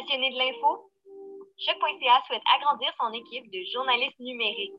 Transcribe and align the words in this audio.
XM. 0.00 0.06
Passionné 0.06 0.30
de 0.30 0.38
l'info? 0.38 0.90
Choc.ca 1.58 2.22
souhaite 2.26 2.42
agrandir 2.56 2.92
son 2.98 3.12
équipe 3.12 3.50
de 3.50 3.60
journalistes 3.72 4.18
numériques. 4.18 4.72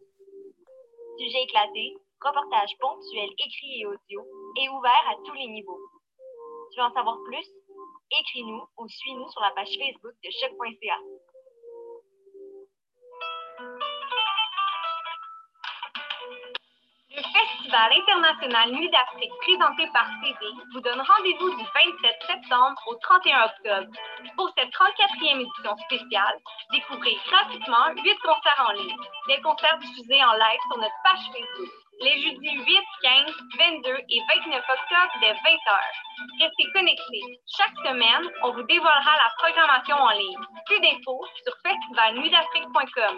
Sujets 1.19 1.43
éclatés, 1.43 1.95
reportages 2.21 2.75
ponctuels 2.79 3.29
écrits 3.37 3.81
et 3.81 3.85
audio 3.85 4.25
et 4.57 4.69
ouverts 4.69 5.09
à 5.09 5.15
tous 5.23 5.33
les 5.33 5.47
niveaux. 5.47 5.79
Tu 6.71 6.79
veux 6.79 6.85
en 6.85 6.93
savoir 6.93 7.17
plus? 7.25 7.47
Écris-nous 8.19 8.63
ou 8.77 8.87
suis-nous 8.87 9.29
sur 9.29 9.41
la 9.41 9.51
page 9.51 9.77
Facebook 9.77 10.15
de 10.23 10.29
choc.ca. 10.31 10.97
Festival 17.71 17.93
international 18.03 18.71
Nuit 18.71 18.89
d'Afrique 18.89 19.31
présenté 19.39 19.87
par 19.93 20.05
CV 20.19 20.35
vous 20.73 20.81
donne 20.81 20.99
rendez-vous 20.99 21.49
du 21.55 21.63
27 21.63 22.15
septembre 22.27 22.81
au 22.87 22.95
31 22.95 23.45
octobre. 23.45 23.87
Pour 24.35 24.51
cette 24.57 24.73
34e 24.73 25.39
édition 25.39 25.77
spéciale, 25.87 26.35
découvrez 26.71 27.15
gratuitement 27.29 27.95
8 27.95 28.19
concerts 28.23 28.65
en 28.67 28.73
ligne. 28.73 28.97
Des 29.29 29.39
concerts 29.41 29.77
diffusés 29.79 30.21
en 30.21 30.33
live 30.33 30.59
sur 30.67 30.77
notre 30.79 30.99
page 31.03 31.23
Facebook 31.31 31.71
les 32.01 32.19
jeudis 32.19 32.57
8, 32.57 32.79
15, 33.03 33.31
22 33.59 33.95
et 34.09 34.21
29 34.43 34.57
octobre 34.57 35.13
dès 35.21 35.33
20h. 35.33 35.71
Restez 36.41 36.65
connectés. 36.73 37.39
Chaque 37.55 37.77
semaine, 37.85 38.27
on 38.43 38.51
vous 38.51 38.63
dévoilera 38.63 39.15
la 39.15 39.29
programmation 39.37 39.95
en 39.95 40.09
ligne. 40.09 40.39
Plus 40.65 40.79
d'infos 40.81 41.25
sur 41.43 41.53
festivalnuitdafrique.com. 41.63 43.17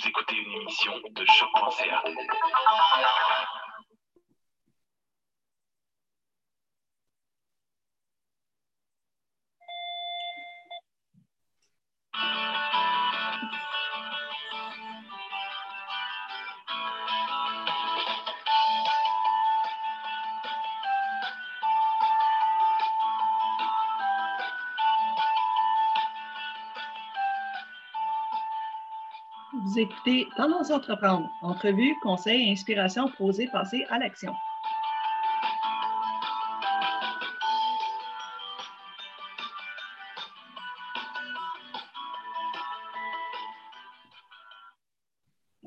Vous 0.00 0.08
écoutez 0.08 0.36
une 0.36 0.52
émission 0.52 0.92
de 1.10 1.24
choc.ca. 1.24 2.04
écoutez 30.08 30.28
Tendance 30.36 30.70
entreprendre, 30.70 31.28
entrevue, 31.42 31.94
conseils, 32.02 32.50
inspiration, 32.50 33.08
poser, 33.16 33.48
passer 33.48 33.84
à 33.90 33.98
l'action. 33.98 34.32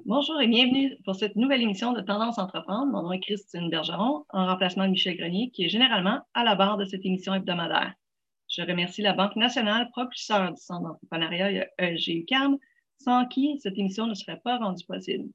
Bonjour 0.05 0.41
et 0.41 0.47
bienvenue 0.47 0.97
pour 1.05 1.15
cette 1.15 1.35
nouvelle 1.35 1.61
émission 1.61 1.93
de 1.93 2.01
Tendance 2.01 2.37
entreprendre. 2.37 2.91
Mon 2.91 3.03
nom 3.03 3.11
est 3.11 3.19
Christine 3.19 3.69
Bergeron, 3.69 4.25
en 4.29 4.45
remplacement 4.47 4.85
de 4.85 4.91
Michel 4.91 5.17
Grenier, 5.17 5.51
qui 5.51 5.65
est 5.65 5.69
généralement 5.69 6.19
à 6.33 6.43
la 6.43 6.55
barre 6.55 6.77
de 6.77 6.85
cette 6.85 7.05
émission 7.05 7.33
hebdomadaire. 7.33 7.93
Je 8.49 8.61
remercie 8.61 9.01
la 9.01 9.13
Banque 9.13 9.37
nationale, 9.37 9.89
propulseur 9.91 10.51
du 10.51 10.61
Centre 10.61 10.83
d'entrepreneuriat 10.89 11.67
EGUCAM, 11.77 12.57
sans 13.03 13.25
qui 13.25 13.59
cette 13.59 13.77
émission 13.77 14.07
ne 14.07 14.13
serait 14.13 14.39
pas 14.43 14.57
rendue 14.57 14.85
possible. 14.85 15.29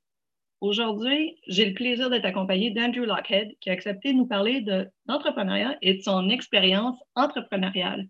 Aujourd'hui, 0.61 1.37
j'ai 1.47 1.67
le 1.67 1.75
plaisir 1.75 2.09
d'être 2.09 2.25
accompagné 2.25 2.71
d'Andrew 2.71 3.05
Lockhead, 3.05 3.57
qui 3.61 3.69
a 3.69 3.75
accepté 3.75 4.13
de 4.13 4.19
nous 4.19 4.27
parler 4.27 4.65
d'entrepreneuriat 5.07 5.77
et 5.83 5.95
de 5.95 6.03
son 6.03 6.31
expérience 6.31 6.99
entrepreneuriale. 7.15 8.09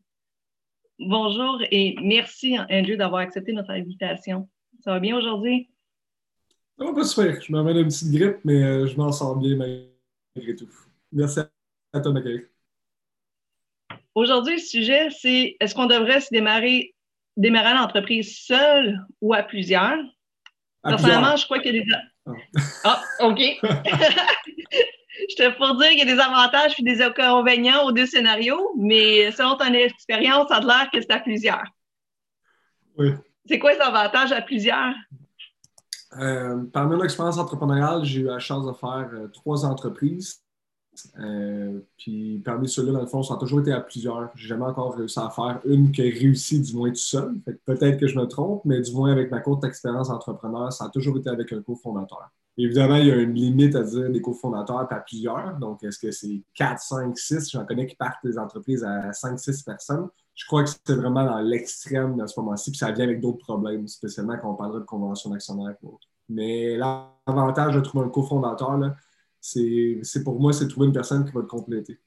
Bonjour 0.98 1.60
et 1.70 1.96
merci, 2.00 2.56
Andrew, 2.70 2.96
d'avoir 2.96 3.20
accepté 3.20 3.52
notre 3.52 3.70
invitation. 3.70 4.48
Ça 4.80 4.92
va 4.92 5.00
bien 5.00 5.16
aujourd'hui? 5.16 5.68
Ça 6.78 6.84
va 6.84 6.94
pas 6.94 7.04
super. 7.04 7.40
Je 7.40 7.52
m'amène 7.52 7.78
une 7.78 7.88
petite 7.88 8.12
grippe, 8.12 8.38
mais 8.44 8.62
euh, 8.62 8.86
je 8.86 8.96
m'en 8.96 9.10
sors 9.10 9.36
bien 9.36 9.56
malgré 9.56 10.56
tout. 10.56 10.68
Merci 11.12 11.40
à 11.92 12.00
toi. 12.00 12.14
Aujourd'hui, 14.14 14.54
le 14.54 14.60
sujet, 14.60 15.10
c'est 15.10 15.56
est-ce 15.60 15.74
qu'on 15.74 15.86
devrait 15.86 16.20
se 16.20 16.28
démarrer 16.30 16.94
démarrer 17.36 17.74
l'entreprise 17.74 18.38
seule 18.38 19.04
ou 19.20 19.34
à 19.34 19.42
plusieurs? 19.42 19.98
Personnellement, 20.82 21.36
je 21.36 21.44
crois 21.44 21.58
qu'il 21.58 21.76
y 21.76 21.80
a 21.80 21.84
des. 21.84 21.90
Ah, 22.84 23.02
ah 23.20 23.26
OK. 23.26 23.38
je 25.28 25.36
te 25.36 25.56
pour 25.56 25.76
dire 25.76 25.90
qu'il 25.90 25.98
y 25.98 26.02
a 26.02 26.14
des 26.14 26.20
avantages 26.20 26.74
et 26.78 26.82
des 26.82 27.02
inconvénients 27.02 27.84
aux 27.84 27.92
deux 27.92 28.06
scénarios, 28.06 28.72
mais 28.78 29.30
selon 29.32 29.56
ton 29.56 29.72
expérience, 29.72 30.48
ça 30.48 30.56
a 30.56 30.60
l'air 30.60 30.88
que 30.92 31.00
c'est 31.00 31.10
à 31.10 31.20
plusieurs. 31.20 31.64
Oui. 32.98 33.12
C'est 33.48 33.58
quoi 33.58 33.72
les 33.72 33.80
avantages 33.80 34.32
à 34.32 34.42
plusieurs? 34.42 34.94
Euh, 36.18 36.64
par 36.72 36.86
mon 36.86 37.02
expérience 37.02 37.38
entrepreneuriale, 37.38 38.04
j'ai 38.04 38.20
eu 38.20 38.24
la 38.24 38.38
chance 38.38 38.66
de 38.66 38.72
faire 38.72 39.08
euh, 39.12 39.28
trois 39.28 39.64
entreprises. 39.64 40.42
Euh, 41.18 41.80
puis 41.98 42.40
parmi 42.44 42.68
ceux-là, 42.68 42.92
dans 42.92 43.00
le 43.00 43.06
fond, 43.06 43.22
ça 43.22 43.34
a 43.34 43.36
toujours 43.36 43.60
été 43.60 43.72
à 43.72 43.80
plusieurs. 43.80 44.30
J'ai 44.34 44.48
jamais 44.48 44.64
encore 44.64 44.96
réussi 44.96 45.18
à 45.18 45.30
faire 45.30 45.60
une 45.64 45.92
qui 45.92 46.02
a 46.02 46.04
réussi 46.04 46.60
du 46.60 46.74
moins 46.74 46.90
tout 46.90 46.96
seul. 46.96 47.34
Peut-être 47.64 47.98
que 47.98 48.06
je 48.06 48.18
me 48.18 48.26
trompe, 48.26 48.62
mais 48.64 48.80
du 48.80 48.92
moins 48.92 49.12
avec 49.12 49.30
ma 49.30 49.40
courte 49.40 49.64
expérience 49.64 50.10
entrepreneur, 50.10 50.72
ça 50.72 50.86
a 50.86 50.88
toujours 50.88 51.18
été 51.18 51.30
avec 51.30 51.52
un 51.52 51.62
cofondateur. 51.62 52.30
Évidemment, 52.58 52.96
il 52.96 53.06
y 53.06 53.10
a 53.10 53.16
une 53.16 53.34
limite 53.34 53.76
à 53.76 53.82
dire 53.82 54.10
des 54.10 54.22
cofondateurs 54.22 54.90
à 54.90 54.96
plusieurs. 54.96 55.56
Donc, 55.58 55.82
est-ce 55.84 55.98
que 55.98 56.10
c'est 56.10 56.42
4, 56.54 56.80
5, 56.80 57.18
6? 57.18 57.50
J'en 57.50 57.66
connais 57.66 57.86
qui 57.86 57.96
partent 57.96 58.24
des 58.24 58.38
entreprises 58.38 58.82
à 58.82 59.12
5, 59.12 59.38
6 59.38 59.62
personnes. 59.62 60.08
Je 60.34 60.46
crois 60.46 60.64
que 60.64 60.70
c'est 60.70 60.94
vraiment 60.94 61.24
dans 61.24 61.40
l'extrême 61.40 62.18
à 62.20 62.26
ce 62.26 62.38
moment-ci, 62.40 62.70
puis 62.70 62.78
ça 62.78 62.92
vient 62.92 63.04
avec 63.04 63.20
d'autres 63.20 63.38
problèmes, 63.38 63.86
spécialement 63.88 64.36
quand 64.40 64.52
on 64.52 64.54
parlera 64.54 64.80
de 64.80 64.84
convention 64.84 65.30
d'actionnaire 65.30 65.74
ou 65.82 65.94
autre. 65.94 66.06
Mais 66.28 66.76
l'avantage 66.76 67.74
de 67.74 67.80
trouver 67.80 68.06
un 68.06 68.08
cofondateur, 68.10 68.78
c'est 70.02 70.24
pour 70.24 70.40
moi, 70.40 70.52
c'est 70.52 70.68
trouver 70.68 70.86
une 70.88 70.92
personne 70.92 71.24
qui 71.24 71.32
va 71.32 71.42
te 71.42 71.46
compléter. 71.46 71.98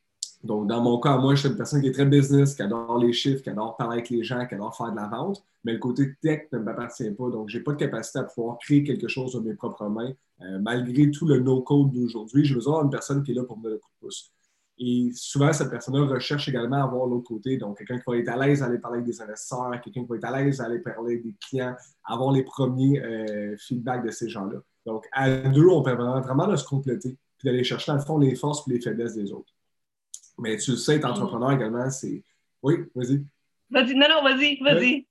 Donc, 0.43 0.67
dans 0.67 0.81
mon 0.81 0.99
cas, 0.99 1.17
moi, 1.17 1.35
je 1.35 1.41
suis 1.41 1.49
une 1.49 1.57
personne 1.57 1.81
qui 1.81 1.87
est 1.87 1.91
très 1.91 2.05
business, 2.05 2.55
qui 2.55 2.61
adore 2.61 2.97
les 2.97 3.11
chiffres, 3.11 3.43
qui 3.43 3.49
adore 3.49 3.75
parler 3.75 3.95
avec 3.95 4.09
les 4.09 4.23
gens, 4.23 4.45
qui 4.47 4.55
adore 4.55 4.75
faire 4.75 4.91
de 4.91 4.95
la 4.95 5.07
vente, 5.07 5.43
mais 5.65 5.73
le 5.73 5.79
côté 5.79 6.15
tech 6.21 6.47
ne 6.53 6.59
m'appartient 6.59 7.11
pas. 7.11 7.29
Donc, 7.29 7.49
je 7.49 7.57
n'ai 7.57 7.63
pas 7.63 7.73
de 7.73 7.77
capacité 7.77 8.19
à 8.19 8.23
pouvoir 8.23 8.57
créer 8.57 8.83
quelque 8.83 9.09
chose 9.09 9.33
de 9.33 9.39
mes 9.39 9.53
propres 9.53 9.87
mains. 9.89 10.13
Euh, 10.41 10.59
malgré 10.59 11.11
tout 11.11 11.27
le 11.27 11.39
no-code 11.39 11.91
d'aujourd'hui, 11.91 12.45
j'ai 12.45 12.55
besoin 12.55 12.81
d'une 12.81 12.89
personne 12.89 13.21
qui 13.23 13.31
est 13.31 13.35
là 13.35 13.43
pour 13.43 13.57
me 13.57 13.63
donner 13.63 13.75
le 13.75 13.79
coup 13.79 13.89
de 14.01 14.07
pouce. 14.07 14.31
Et 14.77 15.11
souvent, 15.13 15.51
cette 15.51 15.69
personne-là 15.69 16.05
recherche 16.05 16.47
également 16.47 16.77
à 16.77 16.83
avoir 16.83 17.05
l'autre 17.05 17.27
côté. 17.27 17.57
Donc, 17.57 17.77
quelqu'un 17.77 17.97
qui 17.97 18.03
va 18.07 18.17
être 18.17 18.29
à 18.29 18.37
l'aise 18.37 18.63
à 18.63 18.67
aller 18.67 18.79
parler 18.79 18.99
avec 18.99 19.07
des 19.07 19.21
investisseurs, 19.21 19.71
quelqu'un 19.83 20.03
qui 20.03 20.07
va 20.07 20.15
être 20.15 20.23
à 20.23 20.41
l'aise 20.41 20.61
à 20.61 20.65
aller 20.65 20.79
parler 20.79 21.15
avec 21.15 21.23
des 21.23 21.35
clients, 21.49 21.75
avoir 22.05 22.31
les 22.31 22.43
premiers 22.43 23.01
euh, 23.03 23.57
feedbacks 23.57 24.05
de 24.05 24.11
ces 24.11 24.29
gens-là. 24.29 24.59
Donc, 24.85 25.05
à 25.11 25.29
deux, 25.29 25.67
on 25.67 25.83
permet 25.83 26.21
vraiment 26.21 26.47
de 26.47 26.55
se 26.55 26.63
compléter 26.63 27.17
puis 27.39 27.49
d'aller 27.49 27.63
chercher, 27.63 27.91
dans 27.91 27.97
le 27.97 28.03
fond, 28.03 28.19
les 28.19 28.35
forces 28.35 28.67
et 28.67 28.73
les 28.73 28.81
faiblesses 28.81 29.15
des 29.15 29.31
autres. 29.31 29.53
Mais 30.37 30.57
tu 30.57 30.75
sais, 30.77 30.97
être 30.97 31.05
entrepreneur 31.05 31.51
également, 31.51 31.89
c'est. 31.89 32.23
Oui, 32.61 32.75
vas-y. 32.93 33.23
Vas-y, 33.71 33.95
non, 33.95 34.07
non, 34.09 34.23
vas-y, 34.23 34.59
vas-y. 34.61 35.07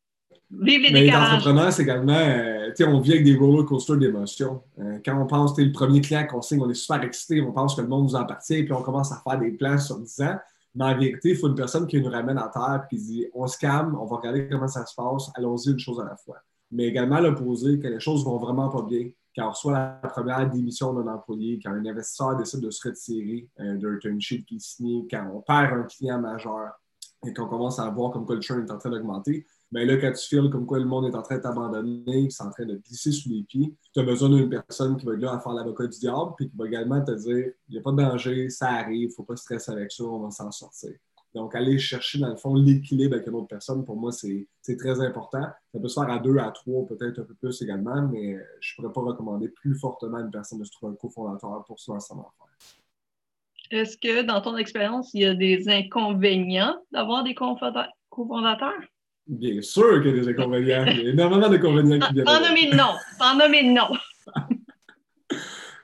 Vive 0.51 0.83
les 0.83 0.93
Mais 0.93 1.07
être 1.07 1.19
entrepreneur, 1.19 1.73
c'est 1.73 1.83
également, 1.83 2.13
euh, 2.13 2.69
tu 2.69 2.77
sais, 2.77 2.85
on 2.85 3.01
vit 3.01 3.13
avec 3.13 3.25
des 3.25 3.37
roller 3.37 3.67
coasters 3.67 3.99
d'émotions. 3.99 4.63
Euh, 4.79 4.99
quand 5.05 5.21
on 5.21 5.27
pense, 5.27 5.55
tu 5.55 5.65
le 5.65 5.73
premier 5.73 6.01
client 6.01 6.27
qu'on 6.27 6.41
signe, 6.41 6.61
on 6.63 6.71
est 6.71 6.75
super 6.75 7.03
excité, 7.03 7.41
on 7.43 7.53
pense 7.53 7.75
que 7.75 7.83
le 7.83 7.89
monde 7.89 8.05
nous 8.05 8.17
appartient, 8.17 8.63
puis 8.63 8.73
on 8.73 8.83
commence 8.83 9.13
à 9.13 9.23
faire 9.23 9.39
des 9.39 9.51
plans 9.53 9.79
sur 9.79 9.99
10 9.99 10.21
ans. 10.23 10.39
Mais 10.75 10.85
en 10.85 10.99
vérité, 10.99 11.31
il 11.31 11.37
faut 11.37 11.49
une 11.49 11.55
personne 11.55 11.87
qui 11.87 12.01
nous 12.01 12.11
ramène 12.11 12.39
à 12.39 12.49
terre 12.49 12.83
et 12.85 12.95
qui 12.95 13.03
dit 13.03 13.27
on 13.35 13.47
se 13.47 13.59
calme, 13.59 13.97
on 14.01 14.07
va 14.07 14.17
regarder 14.17 14.49
comment 14.49 14.69
ça 14.69 14.87
se 14.87 14.95
passe, 14.95 15.31
allons-y 15.35 15.71
une 15.71 15.79
chose 15.79 16.01
à 16.01 16.05
la 16.05 16.17
fois. 16.17 16.37
Mais 16.71 16.85
également 16.85 17.21
l'opposé, 17.21 17.79
que 17.79 17.89
les 17.89 18.01
choses 18.01 18.25
vont 18.25 18.39
vraiment 18.39 18.69
pas 18.69 18.83
bien, 18.83 19.09
quand 19.39 19.47
on 19.47 19.51
reçoit 19.51 19.73
la 19.73 20.09
première 20.09 20.51
démission 20.51 20.93
d'un 20.93 21.13
employé, 21.13 21.61
quand 21.63 21.71
un 21.71 21.87
investisseur 21.87 22.37
décide 22.37 22.61
de 22.61 22.71
se 22.71 22.89
retirer 22.89 23.49
euh, 23.61 23.77
d'un 23.77 23.97
term 23.99 24.21
sheet 24.21 24.45
qui 24.45 24.57
est 24.57 24.61
signé, 24.61 25.07
quand 25.09 25.31
on 25.33 25.41
perd 25.41 25.73
un 25.73 25.85
client 25.85 26.21
majeur 26.21 26.73
et 27.25 27.33
qu'on 27.33 27.47
commence 27.47 27.79
à 27.79 27.89
voir 27.91 28.11
comme 28.11 28.27
quoi 28.27 28.35
le 28.35 28.41
churn 28.41 28.65
est 28.65 28.71
en 28.71 28.79
train 28.79 28.91
d'augmenter, 28.91 29.47
mais 29.71 29.85
là, 29.85 29.97
quand 29.97 30.13
tu 30.13 30.27
files 30.27 30.51
comme 30.51 30.67
quoi 30.67 30.79
le 30.79 30.87
monde 30.87 31.07
est 31.07 31.15
en 31.15 31.23
train 31.23 31.37
de 31.37 31.43
t'abandonner, 31.43 32.29
c'est 32.31 32.43
en 32.43 32.51
train 32.51 32.65
de 32.65 32.77
glisser 32.77 33.13
sous 33.13 33.29
les 33.29 33.43
pieds, 33.43 33.77
tu 33.93 34.01
as 34.01 34.03
besoin 34.03 34.31
d'une 34.31 34.49
personne 34.49 34.97
qui 34.97 35.07
va 35.07 35.15
être 35.15 35.21
là 35.21 35.35
à 35.35 35.41
faire 35.41 35.53
l'avocat 35.53 35.87
du 35.87 35.99
diable, 35.99 36.33
puis 36.37 36.49
qui 36.49 36.57
va 36.57 36.67
également 36.67 37.05
te 37.05 37.13
dire 37.13 37.53
il 37.69 37.73
n'y 37.73 37.79
a 37.79 37.83
pas 37.83 37.93
de 37.93 37.97
danger, 37.97 38.51
ça 38.51 38.71
arrive, 38.71 39.03
il 39.03 39.09
ne 39.09 39.13
faut 39.13 39.25
pas 39.25 39.37
stresser 39.37 39.71
avec 39.71 39.93
ça, 39.93 40.05
on 40.05 40.21
va 40.21 40.31
s'en 40.31 40.51
sortir. 40.51 40.95
Donc, 41.35 41.55
aller 41.55 41.79
chercher, 41.79 42.19
dans 42.19 42.29
le 42.29 42.37
fond, 42.37 42.55
l'équilibre 42.55 43.15
avec 43.15 43.27
une 43.27 43.35
autre 43.35 43.49
personne, 43.49 43.85
pour 43.85 43.97
moi, 43.97 44.13
c'est 44.13 44.49
très 44.79 45.01
important. 45.01 45.47
Ça 45.73 45.79
peut 45.79 45.89
se 45.89 46.01
faire 46.01 46.11
à 46.11 46.19
deux, 46.19 46.39
à 46.39 46.51
trois, 46.51 46.87
peut-être 46.87 47.21
un 47.21 47.25
peu 47.25 47.35
plus 47.35 47.61
également, 47.63 48.03
mais 48.09 48.39
je 48.61 48.75
ne 48.75 48.77
pourrais 48.77 48.93
pas 48.93 49.01
recommander 49.03 49.49
plus 49.49 49.79
fortement 49.79 50.17
à 50.19 50.21
une 50.23 50.31
personne 50.31 50.59
de 50.59 50.65
se 50.65 50.73
trouver 50.73 50.93
un 50.93 50.97
cofondateur 50.97 51.65
pour 51.67 51.79
se 51.79 51.91
lancer 51.93 52.15
en 52.15 52.21
affaires. 52.21 52.57
Est-ce 53.71 53.99
que, 53.99 54.23
dans 54.23 54.41
ton 54.41 54.57
expérience, 54.57 55.13
il 55.13 55.21
y 55.21 55.27
a 55.27 55.35
des 55.35 55.69
inconvénients 55.69 56.77
d'avoir 56.91 57.23
des 57.23 57.35
cofondateurs? 57.35 58.81
Bien 59.27 59.61
sûr 59.61 60.03
qu'il 60.03 60.17
y 60.17 60.19
a 60.19 60.23
des 60.23 60.29
inconvénients. 60.29 60.87
Il 60.87 61.03
y 61.03 61.07
a 61.09 61.11
énormément 61.11 61.51
d'inconvénients 61.51 61.99
qui 62.07 62.15
viennent. 62.15 62.27
Sans 62.27 62.41
nommer 62.41 62.71
nom. 62.75 62.95
Sans 63.19 63.37
nommer 63.37 63.63
nom. 63.63 63.89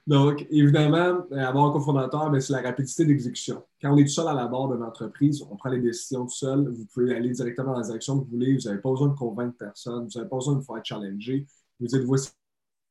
Donc, 0.07 0.47
évidemment, 0.51 1.25
avoir 1.33 1.67
un 1.67 1.73
cofondateur, 1.73 2.31
c'est 2.41 2.53
la 2.53 2.61
rapidité 2.61 3.07
d'exécution. 3.07 3.63
Quand 3.81 3.93
on 3.93 3.97
est 3.97 4.05
tout 4.05 4.11
seul 4.11 4.29
à 4.29 4.35
la 4.35 4.47
barre 4.47 4.69
d'une 4.69 4.83
entreprise, 4.83 5.43
on 5.51 5.57
prend 5.57 5.71
les 5.71 5.81
décisions 5.81 6.27
tout 6.27 6.35
seul. 6.35 6.69
Vous 6.69 6.85
pouvez 6.93 7.17
aller 7.17 7.31
directement 7.31 7.73
dans 7.73 7.79
la 7.79 7.87
direction 7.87 8.19
que 8.19 8.25
vous 8.25 8.31
voulez. 8.33 8.55
Vous 8.55 8.69
n'avez 8.69 8.81
pas 8.81 8.91
besoin 8.91 9.09
de 9.09 9.15
convaincre 9.15 9.57
personne. 9.57 10.05
Vous 10.05 10.19
n'avez 10.19 10.29
pas 10.29 10.37
besoin 10.37 10.57
de 10.57 10.61
faire 10.61 10.85
challenger. 10.85 11.47
Vous 11.81 11.87
dites, 11.87 12.03
voici 12.03 12.31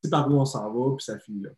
par 0.10 0.27
où 0.30 0.33
on 0.33 0.45
s'en 0.45 0.74
va, 0.74 0.95
puis 0.95 1.06
ça 1.06 1.19
finit 1.19 1.42
là. 1.42 1.50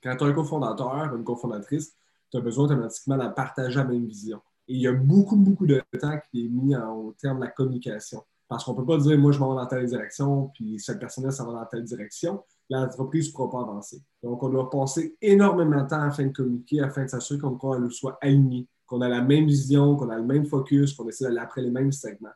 Quand 0.00 0.16
tu 0.16 0.24
as 0.24 0.26
un 0.28 0.32
cofondateur, 0.32 1.14
une 1.14 1.24
cofondatrice, 1.24 1.92
tu 2.30 2.36
as 2.36 2.40
besoin 2.40 2.66
automatiquement 2.66 3.18
de 3.18 3.28
partager 3.34 3.76
la 3.76 3.84
même 3.84 4.06
vision. 4.06 4.40
Et 4.68 4.74
il 4.74 4.80
y 4.80 4.86
a 4.86 4.92
beaucoup, 4.92 5.36
beaucoup 5.36 5.66
de 5.66 5.82
temps 6.00 6.18
qui 6.30 6.46
est 6.46 6.48
mis 6.48 6.76
au 6.76 7.14
terme 7.18 7.40
de 7.40 7.44
la 7.44 7.50
communication. 7.50 8.22
Parce 8.46 8.64
qu'on 8.64 8.72
ne 8.72 8.76
peut 8.78 8.86
pas 8.86 8.98
dire, 8.98 9.18
moi, 9.18 9.32
je 9.32 9.38
m'en 9.38 9.50
vais 9.54 9.60
dans 9.60 9.66
telle 9.66 9.86
direction, 9.86 10.50
puis 10.54 10.78
cette 10.78 11.00
personne-là, 11.00 11.30
ça 11.30 11.44
va 11.44 11.52
dans 11.52 11.66
telle 11.66 11.84
direction. 11.84 12.42
L'entreprise 12.70 13.28
ne 13.28 13.32
pourra 13.32 13.50
pas 13.50 13.60
avancer. 13.62 14.02
Donc, 14.22 14.42
on 14.42 14.48
doit 14.50 14.68
passer 14.68 15.16
énormément 15.22 15.82
de 15.82 15.88
temps 15.88 16.02
afin 16.02 16.26
de 16.26 16.32
communiquer, 16.32 16.80
afin 16.80 17.04
de 17.04 17.08
s'assurer 17.08 17.40
qu'on 17.40 17.90
soit 17.90 18.18
aligné, 18.20 18.68
qu'on 18.86 19.00
a 19.00 19.08
la 19.08 19.22
même 19.22 19.46
vision, 19.46 19.96
qu'on 19.96 20.10
a 20.10 20.16
le 20.16 20.24
même 20.24 20.46
focus, 20.46 20.94
qu'on 20.94 21.08
essaie 21.08 21.24
d'aller 21.24 21.38
après 21.38 21.62
les 21.62 21.70
mêmes 21.70 21.92
segments. 21.92 22.28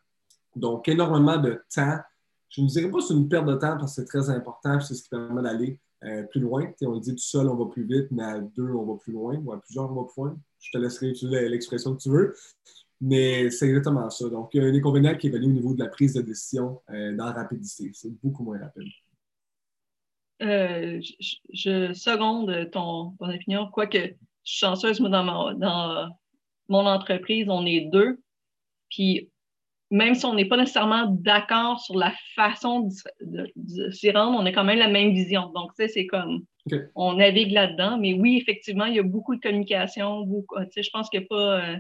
Donc, 0.56 0.88
énormément 0.88 1.38
de 1.38 1.62
temps. 1.74 1.98
Je 2.48 2.60
ne 2.60 2.66
dirais 2.66 2.90
pas 2.90 2.98
que 2.98 3.04
c'est 3.04 3.14
une 3.14 3.28
perte 3.28 3.46
de 3.46 3.54
temps 3.54 3.78
parce 3.78 3.96
que 3.96 4.02
c'est 4.02 4.06
très 4.06 4.28
important, 4.30 4.78
c'est 4.80 4.94
ce 4.94 5.02
qui 5.02 5.08
permet 5.08 5.42
d'aller 5.42 5.80
euh, 6.04 6.24
plus 6.24 6.40
loin. 6.40 6.70
on 6.82 6.98
dit 6.98 7.14
tout 7.14 7.22
seul, 7.22 7.48
on 7.48 7.54
va 7.54 7.66
plus 7.70 7.84
vite, 7.84 8.08
mais 8.10 8.24
à 8.24 8.40
deux, 8.40 8.70
on 8.70 8.84
va 8.84 8.98
plus 8.98 9.12
loin, 9.12 9.36
ou 9.36 9.52
à 9.52 9.60
plusieurs, 9.60 9.90
on 9.90 10.02
va 10.02 10.04
plus 10.04 10.22
loin. 10.22 10.36
Je 10.58 10.70
te 10.72 10.78
laisserai 10.78 11.08
utiliser 11.10 11.48
l'expression 11.48 11.94
que 11.94 12.02
tu 12.02 12.10
veux. 12.10 12.34
Mais 13.00 13.50
c'est 13.50 13.68
exactement 13.68 14.08
ça. 14.10 14.28
Donc, 14.28 14.50
il 14.52 14.62
y 14.62 14.64
a 14.64 14.68
un 14.68 14.74
inconvénient 14.74 15.16
qui 15.16 15.28
est 15.28 15.30
venu 15.30 15.46
au 15.46 15.52
niveau 15.52 15.74
de 15.74 15.82
la 15.82 15.88
prise 15.88 16.14
de 16.14 16.22
décision 16.22 16.80
euh, 16.90 17.16
dans 17.16 17.26
la 17.26 17.32
rapidité. 17.32 17.90
C'est 17.94 18.12
beaucoup 18.22 18.44
moins 18.44 18.58
rapide. 18.58 18.88
Euh, 20.42 21.00
je, 21.50 21.92
seconde 21.92 22.70
ton, 22.70 23.14
opinion, 23.20 23.68
quoique 23.72 23.98
je 23.98 24.12
suis 24.44 24.58
chanceuse, 24.58 25.00
moi, 25.00 25.08
dans, 25.08 25.54
dans 25.54 26.08
mon 26.68 26.86
entreprise, 26.86 27.46
on 27.48 27.64
est 27.64 27.82
deux. 27.92 28.20
Puis 28.90 29.30
même 29.92 30.14
si 30.14 30.24
on 30.24 30.34
n'est 30.34 30.46
pas 30.46 30.56
nécessairement 30.56 31.06
d'accord 31.06 31.78
sur 31.78 31.96
la 31.96 32.12
façon 32.34 32.88
de, 33.20 33.92
s'y 33.92 34.10
rendre, 34.10 34.40
on 34.40 34.46
a 34.46 34.52
quand 34.52 34.64
même 34.64 34.78
la 34.78 34.88
même 34.88 35.12
vision. 35.12 35.52
Donc, 35.54 35.74
tu 35.76 35.84
sais, 35.84 35.88
c'est 35.88 36.06
comme, 36.06 36.44
on 36.94 37.12
navigue 37.12 37.52
là-dedans. 37.52 37.98
Mais 37.98 38.14
oui, 38.14 38.38
effectivement, 38.40 38.86
il 38.86 38.96
y 38.96 38.98
a 38.98 39.02
beaucoup 39.02 39.36
de 39.36 39.40
communication. 39.40 40.22
Beaucoup, 40.22 40.58
tu 40.60 40.70
sais, 40.72 40.82
je 40.82 40.90
pense 40.90 41.10
qu'il 41.10 41.20
n'y 41.20 41.26
a 41.26 41.28
pas, 41.28 41.60
euh, 41.60 41.76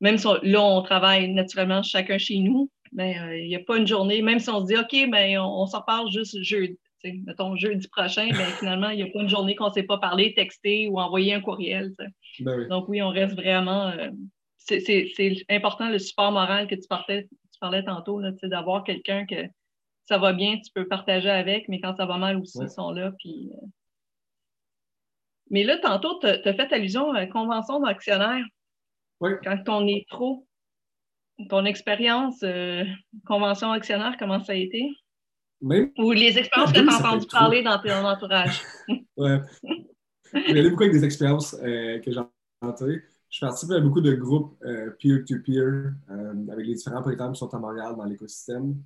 même 0.00 0.18
si 0.18 0.26
là, 0.42 0.62
on 0.62 0.82
travaille 0.82 1.32
naturellement 1.32 1.84
chacun 1.84 2.18
chez 2.18 2.38
nous, 2.38 2.70
mais 2.92 3.18
euh, 3.20 3.38
il 3.38 3.48
n'y 3.48 3.56
a 3.56 3.60
pas 3.60 3.76
une 3.76 3.86
journée, 3.86 4.20
même 4.20 4.40
si 4.40 4.50
on 4.50 4.60
se 4.60 4.66
dit, 4.66 4.76
OK, 4.76 5.10
ben, 5.10 5.38
on, 5.38 5.66
s'en 5.66 5.82
parle 5.82 6.10
juste 6.10 6.42
jeudi, 6.42 6.76
mettons 7.04 7.56
jeudi 7.56 7.88
prochain, 7.88 8.28
ben, 8.30 8.46
finalement, 8.58 8.90
il 8.90 8.96
n'y 8.96 9.02
a 9.02 9.12
pas 9.12 9.20
une 9.20 9.28
journée 9.28 9.54
qu'on 9.54 9.68
ne 9.68 9.72
s'est 9.72 9.82
pas 9.82 9.98
parlé, 9.98 10.34
texté 10.34 10.88
ou 10.88 10.98
envoyé 10.98 11.34
un 11.34 11.40
courriel. 11.40 11.94
Ben 12.40 12.68
Donc, 12.68 12.88
oui, 12.88 13.02
on 13.02 13.10
reste 13.10 13.34
vraiment. 13.34 13.88
Euh, 13.88 14.10
c'est 14.58 15.12
important 15.48 15.88
le 15.88 15.98
support 15.98 16.32
moral 16.32 16.66
que 16.66 16.74
tu, 16.74 16.82
tu 16.82 17.58
parlais 17.60 17.84
tantôt, 17.84 18.20
d'avoir 18.42 18.82
quelqu'un 18.82 19.24
que 19.26 19.46
ça 20.06 20.18
va 20.18 20.32
bien, 20.32 20.58
tu 20.58 20.70
peux 20.72 20.86
partager 20.86 21.30
avec, 21.30 21.68
mais 21.68 21.80
quand 21.80 21.94
ça 21.96 22.06
va 22.06 22.16
mal 22.16 22.36
aussi, 22.38 22.58
ils 22.60 22.70
sont 22.70 22.90
là. 22.90 23.12
Puis, 23.18 23.50
euh. 23.52 23.66
Mais 25.50 25.64
là, 25.64 25.78
tantôt, 25.78 26.18
tu 26.20 26.26
as, 26.26 26.54
fait 26.54 26.72
allusion 26.72 27.12
à 27.12 27.20
la 27.20 27.26
convention 27.26 27.80
d'actionnaire. 27.80 28.44
Oui. 29.20 29.30
Quand 29.44 29.68
on 29.68 29.86
est 29.86 30.06
trop, 30.08 30.46
ton 31.48 31.64
expérience, 31.64 32.42
euh, 32.42 32.84
convention 33.26 33.72
actionnaire, 33.72 34.16
comment 34.18 34.42
ça 34.42 34.52
a 34.52 34.56
été? 34.56 34.90
Ou 35.98 36.12
les 36.12 36.38
expériences 36.38 36.72
que 36.72 36.80
tu 36.80 36.88
as 36.88 36.98
entendues 36.98 37.26
parler 37.28 37.62
dans 37.62 37.78
ton 37.78 38.04
entourage. 38.04 38.62
y 40.56 40.58
a 40.58 40.68
beaucoup 40.68 40.82
avec 40.82 40.92
des 40.92 41.04
expériences 41.04 41.54
euh, 41.62 41.98
que 42.00 42.10
j'ai 42.10 42.20
entendues. 42.60 43.08
Je 43.30 43.40
participe 43.40 43.70
à 43.72 43.80
beaucoup 43.80 44.00
de 44.00 44.14
groupes 44.14 44.56
euh, 44.64 44.90
peer-to-peer 44.98 45.92
euh, 46.10 46.34
avec 46.50 46.66
les 46.66 46.74
différents 46.74 47.02
programmes 47.02 47.32
qui 47.32 47.38
sont 47.38 47.52
à 47.54 47.58
Montréal 47.58 47.94
dans 47.96 48.04
l'écosystème. 48.04 48.76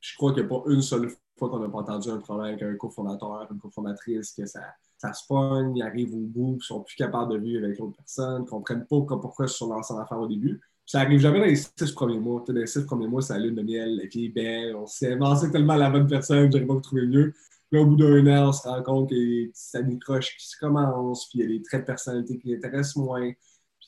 Je 0.00 0.16
crois 0.16 0.32
qu'il 0.32 0.44
n'y 0.44 0.46
a 0.46 0.48
pas 0.48 0.62
une 0.68 0.82
seule 0.82 1.10
fois 1.38 1.48
qu'on 1.48 1.58
n'a 1.58 1.68
pas 1.68 1.78
entendu 1.78 2.10
un 2.10 2.18
problème 2.18 2.54
avec 2.54 2.62
un 2.62 2.74
cofondateur, 2.76 3.48
une 3.50 3.58
cofondatrice, 3.58 4.32
que 4.32 4.46
ça, 4.46 4.60
ça 4.96 5.12
se 5.12 5.26
pogne, 5.26 5.76
ils 5.76 5.82
arrivent 5.82 6.14
au 6.14 6.26
bout, 6.26 6.52
ils 6.52 6.56
ne 6.56 6.60
sont 6.60 6.82
plus 6.82 6.96
capables 6.96 7.32
de 7.32 7.38
vivre 7.38 7.64
avec 7.64 7.78
l'autre 7.78 7.96
personne, 7.96 8.42
ne 8.42 8.46
comprennent 8.46 8.86
pas 8.86 9.00
pourquoi 9.06 9.46
ils 9.46 9.48
se 9.48 9.58
sont 9.58 9.72
lancés 9.72 9.92
en 9.94 9.98
affaires 9.98 10.20
au 10.20 10.28
début. 10.28 10.60
Ça 10.88 11.00
arrive 11.00 11.20
jamais 11.20 11.38
dans 11.38 11.44
les 11.44 11.56
six 11.56 11.92
premiers 11.92 12.18
mois. 12.18 12.42
Dans 12.46 12.54
les 12.54 12.66
six 12.66 12.84
premiers 12.86 13.06
mois, 13.06 13.20
c'est 13.20 13.34
la 13.34 13.40
lune 13.40 13.54
de 13.54 13.62
miel, 13.62 14.08
vie 14.10 14.24
est 14.24 14.28
belle, 14.30 14.74
on 14.74 14.86
s'est 14.86 15.12
avancé 15.12 15.50
tellement 15.50 15.74
à 15.74 15.78
la 15.78 15.90
bonne 15.90 16.06
personne, 16.06 16.50
j'arrive 16.50 16.66
pas 16.66 16.72
à 16.72 16.76
vous 16.76 16.82
trouver 16.82 17.06
mieux. 17.06 17.34
Là, 17.70 17.82
au 17.82 17.86
bout 17.86 17.96
d'un 17.96 18.26
an, 18.26 18.48
on 18.48 18.52
se 18.52 18.66
rend 18.66 18.82
compte 18.82 19.10
que 19.10 19.50
ça 19.52 19.82
décroche 19.82 20.34
qui 20.38 20.48
se 20.48 20.56
commence, 20.58 21.28
puis 21.28 21.40
il 21.40 21.42
y 21.42 21.44
a 21.44 21.58
des 21.58 21.62
traits 21.62 21.82
de 21.82 21.86
personnalité 21.86 22.38
qui 22.38 22.54
intéressent 22.54 22.96
moins 22.96 23.30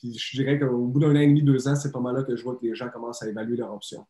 je 0.03 0.37
dirais 0.37 0.59
qu'au 0.59 0.87
bout 0.87 0.99
d'un 0.99 1.11
an 1.11 1.19
et 1.19 1.27
demi, 1.27 1.43
deux 1.43 1.67
ans, 1.67 1.75
c'est 1.75 1.91
pas 1.91 1.99
mal 1.99 2.15
là 2.15 2.23
que 2.23 2.35
je 2.35 2.43
vois 2.43 2.55
que 2.55 2.65
les 2.65 2.75
gens 2.75 2.89
commencent 2.89 3.21
à 3.21 3.29
évaluer 3.29 3.57
leur 3.57 3.73
option. 3.73 4.05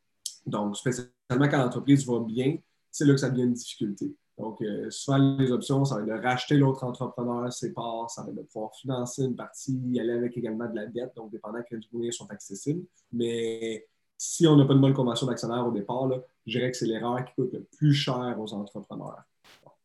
Donc, 0.46 0.78
spécialement 0.78 1.12
quand 1.30 1.58
l'entreprise 1.58 2.06
va 2.06 2.20
bien, 2.20 2.58
c'est 2.90 3.06
là 3.06 3.14
que 3.14 3.20
ça 3.20 3.30
devient 3.30 3.44
une 3.44 3.54
difficulté. 3.54 4.14
Donc, 4.42 4.60
euh, 4.62 4.90
souvent, 4.90 5.18
les 5.38 5.52
options, 5.52 5.86
ça 5.86 5.96
va 5.96 6.02
être 6.02 6.08
de 6.08 6.14
racheter 6.14 6.58
l'autre 6.58 6.84
entrepreneur, 6.84 7.54
ses 7.54 7.74
parts, 7.74 8.10
ça 8.10 8.24
va 8.24 8.30
être 8.30 8.38
de 8.38 8.42
pouvoir 8.42 8.74
financer 8.74 9.24
une 9.24 9.36
partie, 9.36 9.80
y 9.92 10.00
aller 10.00 10.14
avec 10.14 10.36
également 10.36 10.68
de 10.68 10.76
la 10.76 10.88
dette, 10.88 11.12
donc 11.16 11.32
dépendant 11.32 11.60
quels 11.68 11.82
moyens 11.94 12.16
sont 12.16 12.30
accessibles. 12.32 12.84
Mais 13.14 13.88
si 14.18 14.48
on 14.48 14.56
n'a 14.56 14.66
pas 14.66 14.74
de 14.74 14.80
bonne 14.80 14.94
convention 14.94 15.28
d'actionnaire 15.28 15.66
au 15.68 15.72
départ, 15.72 16.08
là, 16.08 16.18
je 16.48 16.58
dirais 16.58 16.72
que 16.72 16.78
c'est 16.78 16.88
l'erreur 16.88 17.24
qui 17.24 17.34
coûte 17.36 17.54
le 17.54 17.68
plus 17.78 17.94
cher 17.94 18.36
aux 18.40 18.52
entrepreneurs. 18.54 19.22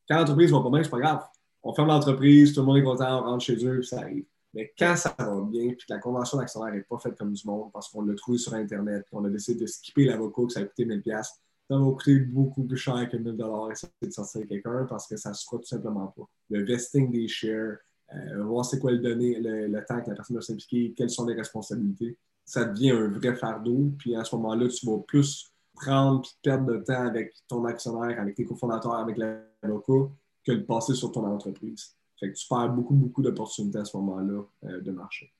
Quand 0.08 0.16
l'entreprise 0.16 0.50
va 0.50 0.60
pas 0.60 0.70
bien, 0.70 0.82
c'est 0.82 0.90
pas 0.90 1.00
grave. 1.00 1.26
On 1.62 1.74
ferme 1.74 1.88
l'entreprise, 1.88 2.54
tout 2.54 2.60
le 2.60 2.66
monde 2.66 2.78
est 2.78 2.82
content, 2.82 3.20
on 3.20 3.24
rentre 3.24 3.44
chez 3.44 3.62
eux, 3.66 3.82
ça 3.82 4.00
arrive. 4.00 4.24
Mais 4.54 4.72
quand 4.78 4.96
ça 4.96 5.14
va 5.18 5.38
bien, 5.42 5.68
puis 5.74 5.86
que 5.86 5.92
la 5.92 5.98
convention 5.98 6.38
d'actionnaire 6.38 6.72
n'est 6.72 6.80
pas 6.80 6.96
faite 6.96 7.18
comme 7.18 7.32
du 7.32 7.46
monde 7.46 7.70
parce 7.74 7.90
qu'on 7.90 8.00
l'a 8.02 8.14
trouvé 8.14 8.38
sur 8.38 8.54
Internet, 8.54 9.04
qu'on 9.10 9.22
a 9.26 9.28
décidé 9.28 9.60
de 9.60 9.66
skipper 9.66 10.06
l'avocat, 10.06 10.42
que 10.46 10.52
ça 10.52 10.60
a 10.60 10.64
coûté 10.64 10.86
1000$, 10.86 11.26
ça 11.68 11.76
va 11.76 11.90
coûter 11.92 12.20
beaucoup 12.20 12.64
plus 12.64 12.76
cher 12.76 13.08
que 13.08 13.16
1000$ 13.16 13.72
essayer 13.72 13.92
de 14.02 14.10
sortir 14.10 14.46
quelqu'un 14.46 14.86
parce 14.88 15.06
que 15.06 15.16
ça 15.16 15.30
ne 15.30 15.34
se 15.34 15.44
fera 15.44 15.58
tout 15.58 15.66
simplement 15.66 16.06
pas. 16.08 16.22
Le 16.50 16.64
vesting 16.64 17.10
des 17.10 17.26
shares, 17.26 17.78
euh, 18.14 18.44
voir 18.44 18.64
c'est 18.64 18.78
quoi 18.78 18.92
le, 18.92 18.98
donner, 18.98 19.38
le, 19.40 19.84
temps 19.84 20.00
que 20.00 20.10
la 20.10 20.16
personne 20.16 20.36
va 20.36 20.42
s'impliquer, 20.42 20.94
quelles 20.96 21.10
sont 21.10 21.26
les 21.26 21.34
responsabilités, 21.34 22.16
ça 22.44 22.64
devient 22.64 22.92
un 22.92 23.08
vrai 23.08 23.34
fardeau. 23.34 23.92
Puis 23.98 24.14
à 24.14 24.24
ce 24.24 24.36
moment-là, 24.36 24.68
tu 24.68 24.86
vas 24.86 24.98
plus 24.98 25.52
prendre 25.74 26.24
et 26.24 26.38
perdre 26.42 26.72
de 26.72 26.78
temps 26.78 27.06
avec 27.06 27.34
ton 27.48 27.64
actionnaire, 27.64 28.18
avec 28.20 28.36
tes 28.36 28.44
cofondateurs, 28.44 28.94
avec 28.94 29.16
l'avocat, 29.18 30.10
que 30.44 30.52
de 30.52 30.62
passer 30.62 30.94
sur 30.94 31.10
ton 31.10 31.24
entreprise. 31.26 31.96
Fait 32.18 32.30
que 32.30 32.36
tu 32.36 32.46
perds 32.48 32.70
beaucoup, 32.70 32.94
beaucoup 32.94 33.22
d'opportunités 33.22 33.78
à 33.78 33.84
ce 33.84 33.96
moment-là 33.96 34.42
euh, 34.64 34.80
de 34.80 34.90
marché. 34.90 35.32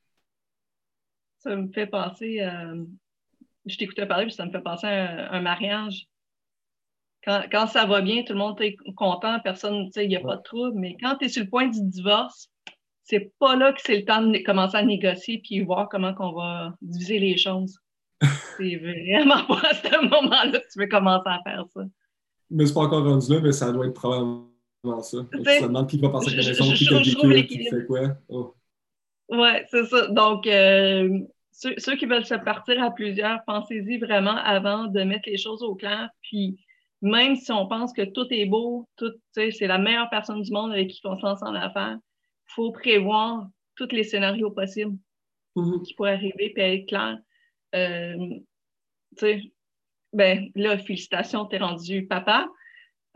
Ça 1.39 1.57
me 1.57 1.69
fait 1.69 1.87
penser, 1.87 2.41
euh, 2.41 2.85
je 3.65 3.77
t'écoutais 3.77 4.07
parler, 4.07 4.27
puis 4.27 4.35
ça 4.35 4.45
me 4.45 4.51
fait 4.51 4.61
penser 4.61 4.87
à 4.87 5.33
un, 5.33 5.41
mariage. 5.41 6.09
Quand, 7.27 7.67
ça 7.67 7.87
va 7.87 8.03
bien, 8.03 8.23
tout 8.23 8.35
le 8.35 8.39
monde 8.39 8.61
est 8.61 8.77
content, 8.95 9.41
personne, 9.41 9.87
tu 9.87 9.93
sais, 9.93 10.05
il 10.05 10.09
n'y 10.09 10.17
a 10.17 10.21
pas 10.21 10.37
de 10.37 10.43
trouble, 10.43 10.79
mais 10.79 10.97
quand 11.01 11.17
tu 11.17 11.25
es 11.25 11.29
sur 11.29 11.43
le 11.43 11.51
point 11.51 11.67
du 11.67 11.83
divorce, 11.83 12.49
c'est 13.03 13.33
pas 13.41 13.57
là 13.57 13.73
que 13.73 13.81
c'est 13.83 13.97
le 13.97 14.05
temps 14.05 14.23
de 14.23 14.39
commencer 14.45 14.77
à 14.77 14.83
négocier 14.85 15.41
puis 15.43 15.61
voir 15.61 15.89
comment 15.89 16.15
on 16.21 16.33
va 16.33 16.75
diviser 16.81 17.19
les 17.19 17.37
choses. 17.37 17.79
c'est 18.57 18.77
vraiment 18.77 19.45
pas 19.47 19.69
à 19.69 19.75
ce 19.75 20.03
moment-là 20.03 20.61
que 20.61 20.73
tu 20.73 20.79
veux 20.79 20.87
commencer 20.87 21.29
à 21.29 21.41
faire 21.45 21.65
ça. 21.75 21.83
Mais 22.51 22.67
c'est 22.67 22.75
pas 22.75 22.81
encore 22.81 23.05
rendu 23.05 23.33
là, 23.33 23.41
mais 23.41 23.53
ça 23.53 23.73
doit 23.73 23.87
être 23.87 23.95
probablement 23.95 24.47
ça. 25.03 25.19
Tu 25.33 25.43
te 25.43 25.63
demandes 25.65 25.89
qui 25.89 25.99
va 25.99 26.11
passer 26.11 26.31
la 26.31 26.37
maison, 26.37 26.73
qui 26.73 26.87
t'a 26.87 27.29
vécu, 27.29 27.59
qui 27.59 27.69
fait 27.69 27.87
quoi. 27.87 28.17
Oh. 28.29 28.55
Ouais, 29.29 29.67
c'est 29.71 29.85
ça. 29.87 30.07
Donc, 30.07 30.47
euh, 30.47 31.19
ceux, 31.51 31.75
ceux, 31.79 31.97
qui 31.97 32.07
veulent 32.07 32.25
se 32.25 32.37
partir 32.37 32.81
à 32.83 32.93
plusieurs, 32.93 33.41
pensez-y 33.47 33.99
vraiment 33.99 34.37
avant 34.37 34.85
de 34.85 35.03
mettre 35.03 35.29
les 35.29 35.37
choses 35.37 35.63
au 35.63 35.75
clair. 35.75 36.09
Puis, 36.23 36.57
même 37.03 37.37
si 37.37 37.53
on 37.53 37.67
pense 37.69 37.93
que 37.93 38.03
tout 38.03 38.27
est 38.31 38.47
beau, 38.47 38.89
tout, 38.97 39.13
c'est 39.33 39.67
la 39.67 39.79
meilleure 39.79 40.11
personne 40.11 40.43
du 40.43 40.51
monde 40.51 40.73
avec 40.73 40.89
qui 40.89 41.01
on 41.05 41.17
se 41.17 41.23
lance 41.23 41.43
en 41.43 41.55
affaires, 41.55 41.99
il 41.99 42.53
faut 42.55 42.73
prévoir 42.73 43.47
tous 43.77 43.89
les 43.93 44.05
scénarios 44.05 44.51
possibles 44.51 44.97
Mhm. 45.57 45.83
qui 45.83 45.95
pourraient 45.95 46.13
arriver 46.13 46.53
et 46.57 46.75
être 46.75 46.87
clairs. 46.87 47.19
Euh, 47.75 48.39
ben 50.13 50.51
là, 50.55 50.79
félicitations, 50.79 51.47
t'es 51.47 51.59
rendu 51.59 52.07
papa. 52.07 52.49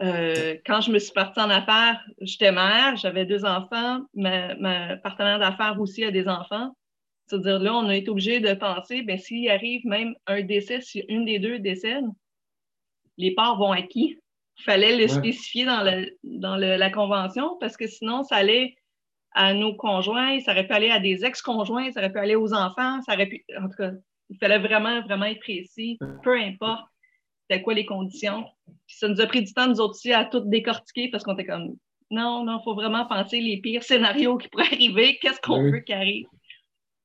Euh, 0.02 0.56
quand 0.64 0.80
je 0.80 0.90
me 0.90 0.98
suis 0.98 1.12
partie 1.12 1.40
en 1.40 1.50
affaires, 1.50 2.02
j'étais 2.22 2.52
mère, 2.52 2.96
j'avais 2.96 3.26
deux 3.26 3.44
enfants, 3.44 4.00
ma, 4.14 4.54
ma 4.54 4.96
partenaire 4.96 5.38
d'affaires 5.38 5.78
aussi 5.78 6.04
a 6.04 6.10
des 6.10 6.26
enfants. 6.26 6.74
C'est-à-dire, 7.26 7.58
là, 7.58 7.74
on 7.76 7.86
a 7.88 7.94
été 7.94 8.08
obligé 8.08 8.40
de 8.40 8.54
penser, 8.54 9.02
ben, 9.02 9.18
s'il 9.18 9.48
arrive 9.50 9.84
même 9.84 10.14
un 10.26 10.40
décès, 10.42 10.80
si 10.80 11.04
une 11.08 11.26
des 11.26 11.38
deux 11.38 11.58
décède, 11.58 12.04
les 13.20 13.34
parts 13.34 13.58
vont 13.58 13.72
à 13.72 13.82
qui? 13.82 14.18
Il 14.58 14.62
fallait 14.64 14.96
le 14.96 15.02
Ouais. 15.04 15.08
spécifier 15.08 15.64
dans, 15.64 15.82
le, 15.82 16.10
dans 16.22 16.56
le- 16.56 16.76
la 16.76 16.90
convention 16.90 17.56
parce 17.60 17.76
que 17.76 17.86
sinon, 17.86 18.22
ça 18.24 18.36
allait 18.36 18.74
à 19.32 19.54
nos 19.54 19.74
conjoints, 19.74 20.40
ça 20.40 20.52
aurait 20.52 20.66
pu 20.66 20.72
aller 20.72 20.90
à 20.90 20.98
des 21.00 21.24
ex-conjoints, 21.24 21.92
ça 21.92 22.00
aurait 22.00 22.12
pu 22.12 22.18
aller 22.18 22.34
aux 22.36 22.52
enfants, 22.52 23.00
ça 23.02 23.14
aurait 23.14 23.26
pu. 23.26 23.44
En 23.58 23.68
tout 23.68 23.76
cas, 23.78 23.92
il 24.28 24.36
fallait 24.38 24.58
vraiment, 24.58 25.00
vraiment 25.02 25.26
être 25.26 25.40
précis, 25.40 25.98
peu 26.22 26.36
importe 26.40 26.84
c'était 27.48 27.62
quoi 27.62 27.74
les 27.74 27.84
conditions. 27.86 28.44
Puis 28.86 28.96
ça 28.96 29.08
nous 29.08 29.20
a 29.20 29.26
pris 29.26 29.42
du 29.42 29.52
temps, 29.52 29.66
nous 29.66 29.80
autres 29.80 29.94
aussi, 29.96 30.12
à 30.12 30.24
tout 30.24 30.38
décortiquer 30.40 31.08
parce 31.10 31.24
qu'on 31.24 31.34
était 31.34 31.46
comme 31.46 31.74
non, 32.12 32.44
non, 32.44 32.58
il 32.60 32.64
faut 32.64 32.74
vraiment 32.74 33.06
penser 33.06 33.40
les 33.40 33.60
pires 33.60 33.82
scénarios 33.82 34.36
qui 34.36 34.48
pourraient 34.48 34.66
arriver, 34.72 35.18
qu'est-ce 35.20 35.40
qu'on 35.40 35.60
Oui. 35.60 35.70
veut 35.72 35.80
qui 35.80 35.92
arrive. 35.92 36.26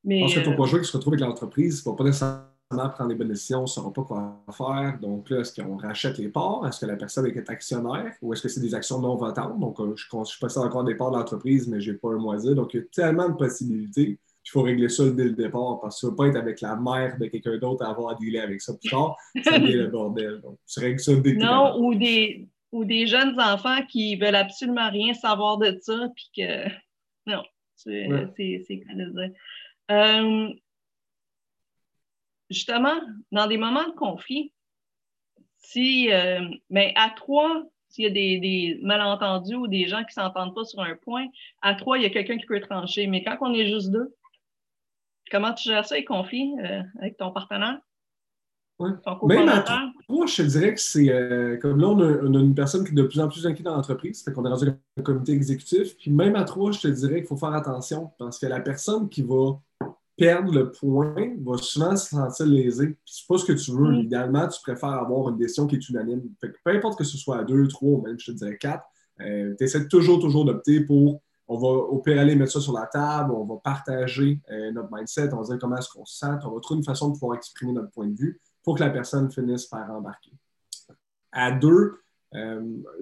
Mais 0.03 0.19
pense 0.19 0.36
que 0.36 0.39
ton 0.41 0.51
euh, 0.51 0.55
projet 0.55 0.79
qui 0.79 0.86
se 0.86 0.98
retrouve 0.98 1.13
avec 1.15 1.25
l'entreprise, 1.25 1.84
ne 1.86 1.91
va 1.91 1.98
pas 1.98 2.03
nécessairement 2.03 2.43
prendre 2.69 3.10
les 3.10 3.15
bonnes 3.15 3.29
décisions, 3.29 3.62
ne 3.62 3.65
saura 3.67 3.93
pas 3.93 4.03
quoi 4.03 4.43
faire. 4.51 4.98
Donc 5.01 5.29
là, 5.29 5.39
est-ce 5.39 5.62
qu'on 5.62 5.77
rachète 5.77 6.17
les 6.17 6.29
parts? 6.29 6.65
Est-ce 6.67 6.79
que 6.81 6.86
la 6.86 6.95
personne 6.95 7.27
est 7.27 7.50
actionnaire? 7.50 8.13
Ou 8.22 8.34
est-ce 8.34 8.41
que 8.41 8.50
c'est 8.50 8.62
des 8.62 8.74
actions 8.74 9.00
non 9.00 9.15
votantes? 9.15 9.60
Donc, 9.60 9.79
euh, 9.79 9.93
je, 9.95 10.05
je 10.05 10.39
possède 10.39 10.63
encore 10.63 10.84
des 10.84 10.95
parts 10.95 11.12
de 11.12 11.17
l'entreprise, 11.17 11.67
mais 11.67 11.79
je 11.79 11.91
n'ai 11.91 11.98
pas 11.98 12.10
à 12.10 12.38
dire. 12.38 12.55
Donc, 12.55 12.74
il 12.74 12.77
y 12.77 12.84
a 12.84 12.86
tellement 12.91 13.29
de 13.29 13.36
possibilités 13.36 14.19
qu'il 14.43 14.51
faut 14.51 14.62
régler 14.63 14.89
ça 14.89 15.10
dès 15.10 15.24
le 15.25 15.31
départ 15.31 15.79
parce 15.81 15.95
que 15.95 16.00
tu 16.01 16.05
ne 16.05 16.12
veux 16.12 16.15
pas 16.15 16.27
être 16.27 16.36
avec 16.38 16.62
la 16.62 16.75
mère 16.75 17.17
de 17.19 17.25
quelqu'un 17.27 17.57
d'autre 17.57 17.84
à 17.86 17.89
avoir 17.89 18.12
à 18.13 18.15
dealer 18.15 18.39
avec 18.41 18.62
ça 18.62 18.74
plus 18.74 18.89
tard. 18.89 19.15
Ça 19.43 19.57
devient 19.60 19.74
le 19.74 19.88
bordel. 19.88 20.41
Donc, 20.41 20.57
tu 20.67 20.79
règles 20.79 21.00
ça 21.00 21.15
dès 21.15 21.34
que 21.34 21.39
t'es 21.39 21.45
non, 21.45 21.77
ou 21.79 21.95
des, 21.95 22.48
ou 22.72 22.84
des 22.86 23.07
jeunes 23.07 23.39
enfants 23.39 23.84
qui 23.89 24.15
veulent 24.17 24.36
absolument 24.36 24.89
rien 24.89 25.13
savoir 25.13 25.57
de 25.57 25.77
ça, 25.81 26.10
puis 26.15 26.29
que 26.36 26.67
non, 27.27 27.43
c'est 27.75 28.07
Ouais. 28.07 28.27
c'est-. 28.67 28.84
Euh, 29.91 30.50
justement, 32.49 32.95
dans 33.31 33.47
des 33.47 33.57
moments 33.57 33.87
de 33.87 33.93
conflit, 33.93 34.51
si, 35.57 36.11
euh, 36.11 36.41
ben, 36.69 36.91
à 36.95 37.09
trois, 37.09 37.63
s'il 37.89 38.03
y 38.03 38.07
a 38.07 38.11
des, 38.11 38.39
des 38.39 38.79
malentendus 38.83 39.55
ou 39.55 39.67
des 39.67 39.87
gens 39.87 40.03
qui 40.03 40.17
ne 40.17 40.23
s'entendent 40.23 40.53
pas 40.53 40.65
sur 40.65 40.81
un 40.81 40.95
point, 40.95 41.27
à 41.61 41.75
trois, 41.75 41.97
il 41.97 42.03
y 42.03 42.05
a 42.05 42.09
quelqu'un 42.09 42.37
qui 42.37 42.45
peut 42.45 42.59
trancher. 42.59 43.07
Mais 43.07 43.23
quand 43.23 43.37
on 43.41 43.53
est 43.53 43.67
juste 43.67 43.89
deux, 43.89 44.13
comment 45.31 45.53
tu 45.53 45.69
gères 45.69 45.85
ça, 45.85 45.95
les 45.95 46.05
conflits 46.05 46.53
euh, 46.59 46.81
avec 46.99 47.17
ton 47.17 47.31
partenaire? 47.31 47.79
Ouais. 48.77 48.91
Ton 49.05 49.25
Même 49.27 49.47
à? 49.47 49.89
Moi, 50.09 50.25
je 50.25 50.35
te 50.35 50.41
dirais 50.41 50.73
que 50.73 50.81
c'est 50.81 51.09
euh, 51.09 51.57
comme 51.57 51.79
là, 51.79 51.87
on 51.87 51.99
a, 51.99 52.23
on 52.23 52.35
a 52.35 52.39
une 52.39 52.53
personne 52.53 52.83
qui 52.83 52.91
est 52.91 52.95
de 52.95 53.03
plus 53.03 53.21
en 53.21 53.29
plus 53.29 53.47
inquiète 53.47 53.65
dans 53.65 53.75
l'entreprise, 53.75 54.21
fait 54.23 54.33
qu'on 54.33 54.45
est 54.45 54.49
rendu 54.49 54.65
un 54.97 55.01
comité 55.01 55.31
exécutif. 55.31 55.95
Puis 55.97 56.11
même 56.11 56.35
à 56.35 56.43
trois, 56.43 56.73
je 56.73 56.81
te 56.81 56.87
dirais 56.89 57.21
qu'il 57.21 57.27
faut 57.27 57.37
faire 57.37 57.53
attention 57.53 58.11
parce 58.19 58.37
que 58.37 58.47
la 58.47 58.59
personne 58.59 59.07
qui 59.07 59.21
va 59.23 59.53
perdre 60.17 60.53
le 60.53 60.72
point 60.72 61.36
va 61.43 61.57
souvent 61.57 61.95
se 61.95 62.10
sentir. 62.10 62.45
Puis 62.45 62.98
c'est 63.05 63.27
pas 63.27 63.38
ce 63.38 63.45
que 63.45 63.53
tu 63.53 63.72
veux. 63.72 63.91
Mm. 63.91 64.01
Idéalement, 64.01 64.48
tu 64.48 64.62
préfères 64.62 64.89
avoir 64.89 65.29
une 65.29 65.38
décision 65.38 65.67
qui 65.67 65.75
est 65.75 65.89
unanime. 65.89 66.22
Fait 66.39 66.50
que 66.50 66.57
peu 66.63 66.72
importe 66.72 66.98
que 66.98 67.03
ce 67.03 67.17
soit 67.17 67.39
à 67.39 67.43
deux, 67.43 67.67
trois 67.67 67.89
ou 67.89 68.01
même, 68.01 68.19
je 68.19 68.31
te 68.31 68.38
dirais 68.38 68.57
quatre, 68.57 68.86
tu 69.19 69.55
essaies 69.60 69.88
toujours, 69.88 70.19
toujours 70.19 70.45
d'opter 70.45 70.81
pour 70.81 71.22
on 71.48 71.57
va 71.57 71.67
au 71.67 72.00
pire 72.00 72.19
aller 72.19 72.36
mettre 72.36 72.51
ça 72.51 72.62
sur 72.62 72.74
la 72.74 72.88
table, 72.88 73.31
on 73.31 73.45
va 73.45 73.57
partager 73.57 74.39
euh, 74.51 74.72
notre 74.72 74.89
mindset, 74.91 75.34
on 75.34 75.41
va 75.41 75.43
dire 75.43 75.57
comment 75.60 75.77
est-ce 75.77 75.89
qu'on 75.89 76.05
se 76.05 76.17
sent, 76.17 76.31
on 76.43 76.51
va 76.51 76.60
trouver 76.60 76.79
une 76.79 76.84
façon 76.84 77.10
de 77.10 77.13
pouvoir 77.13 77.38
exprimer 77.38 77.74
notre 77.74 77.91
point 77.91 78.07
de 78.07 78.15
vue 78.15 78.41
pour 78.63 78.75
que 78.75 78.84
la 78.84 78.89
personne 78.89 79.31
finisse 79.31 79.65
par 79.65 79.89
embarquer. 79.91 80.31
À 81.31 81.51
deux, 81.51 81.69
euh, 81.69 82.04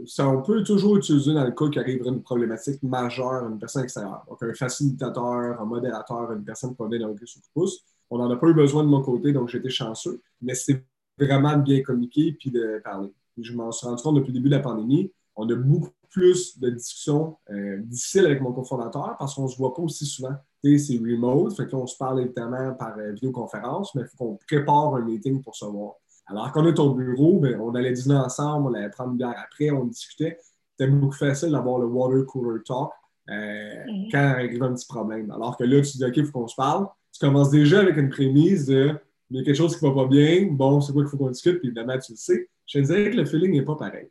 ça, 0.06 0.28
on 0.28 0.42
peut 0.42 0.63
toujours 0.63 0.98
utiliser 0.98 1.34
dans 1.34 1.44
le 1.44 1.52
cas 1.52 1.70
qu'il 1.70 1.80
arriverait 1.80 2.10
une 2.10 2.22
problématique 2.22 2.82
majeure, 2.84 3.48
une 3.48 3.60
personne 3.60 3.84
extérieure. 3.84 4.24
Donc, 4.30 4.42
un 4.44 4.54
facilitateur, 4.54 5.62
un 5.62 5.66
modérateur, 5.66 6.32
une 6.32 6.44
personne 6.44 6.75
qui 6.75 6.84
donner 6.84 7.00
sur 7.25 7.42
le 7.42 7.62
pouce. 7.62 7.84
On 8.10 8.18
n'en 8.18 8.30
a 8.30 8.36
pas 8.36 8.48
eu 8.48 8.54
besoin 8.54 8.84
de 8.84 8.90
mon 8.90 9.02
côté, 9.02 9.34
donc 9.34 9.54
été 9.54 9.70
chanceux. 9.70 10.22
Mais 10.42 10.54
c'est 10.54 10.86
vraiment 11.18 11.56
de 11.56 11.62
bien 11.62 11.82
communiquer 11.82 12.34
puis 12.34 12.52
de 12.52 12.82
parler. 12.84 13.12
Je 13.38 13.54
m'en 13.54 13.72
suis 13.72 13.88
rendu 13.88 14.04
compte 14.04 14.16
depuis 14.16 14.32
le 14.32 14.40
début 14.40 14.50
de 14.50 14.56
la 14.56 14.62
pandémie. 14.62 15.12
On 15.36 15.50
a 15.50 15.56
beaucoup 15.56 15.90
plus 16.12 16.60
de 16.60 16.70
discussions 16.70 17.38
euh, 17.50 17.80
difficiles 17.80 18.25
avec 18.25 18.40
mon 18.40 18.54
cofondateur 18.54 19.16
parce 19.18 19.34
qu'on 19.34 19.44
ne 19.44 19.48
se 19.48 19.58
voit 19.58 19.74
pas 19.74 19.82
aussi 19.82 20.06
souvent. 20.06 20.36
C'est 20.63 20.98
remote, 20.98 21.56
fait 21.56 21.68
qu'on 21.68 21.88
se 21.88 21.98
parle 21.98 22.22
évidemment 22.22 22.74
par 22.75 22.98
euh, 22.98 23.12
vidéoconférence, 23.12 23.96
mais 23.96 24.04
il 24.04 24.08
faut 24.08 24.18
qu'on 24.18 24.40
prépare 24.48 24.96
un 24.96 25.02
meeting 25.02 25.42
pour 25.42 25.56
se 25.56 25.66
voir. 25.66 25.96
Alors 26.27 26.51
qu'on 26.51 26.65
est 26.68 26.80
au 26.80 26.94
bureau, 26.94 27.39
ben, 27.39 27.60
on 27.60 27.75
allait 27.75 27.92
dîner 27.94 28.15
ensemble, 28.15 28.70
on 28.70 28.74
allait 28.74 28.89
prendre 28.89 29.12
une 29.12 29.18
bière 29.18 29.36
après, 29.44 29.72
on 29.72 29.86
discutait. 29.86 30.39
C'était 30.77 30.89
beaucoup 30.92 31.13
facile 31.15 31.51
d'avoir 31.51 31.80
le 31.80 31.86
water 31.88 32.25
cooler 32.25 32.62
talk 32.63 32.92
euh, 33.30 33.84
Mhm. 33.86 34.10
quand 34.12 34.20
arrive 34.20 34.63
un 34.63 34.74
petit 34.74 34.88
problème. 34.88 35.30
Alors 35.32 35.58
que 35.58 35.63
là, 35.63 35.82
tu 35.82 35.98
dis 35.98 36.06
OK, 36.06 36.18
il 36.18 36.25
faut 36.25 36.32
qu'on 36.42 36.48
se 36.48 36.56
parle. 36.56 36.88
Tu 37.12 37.20
commences 37.20 37.50
déjà 37.51 37.80
avec 37.82 37.98
une 37.98 38.10
prémisse 38.10 38.65
de 38.65 38.98
il 39.30 39.38
y 39.38 39.42
a 39.42 39.44
quelque 39.44 39.56
chose 39.56 39.77
qui 39.77 39.84
ne 39.86 39.89
va 39.89 40.03
pas 40.03 40.08
bien, 40.08 40.48
bon, 40.51 40.80
c'est 40.82 40.94
quoi 40.94 41.01
qu'il 41.03 41.10
faut 41.10 41.18
qu'on 41.18 41.30
discute, 41.32 41.58
puis 41.60 41.68
évidemment, 41.70 41.98
tu 41.98 42.12
le 42.12 42.18
sais. 42.18 42.50
Je 42.68 42.80
te 42.80 42.84
dirais 42.86 43.10
que 43.12 43.18
le 43.18 43.25
feeling 43.25 43.51
n'est 43.53 43.63
pas 43.65 43.75
pareil. 43.75 44.10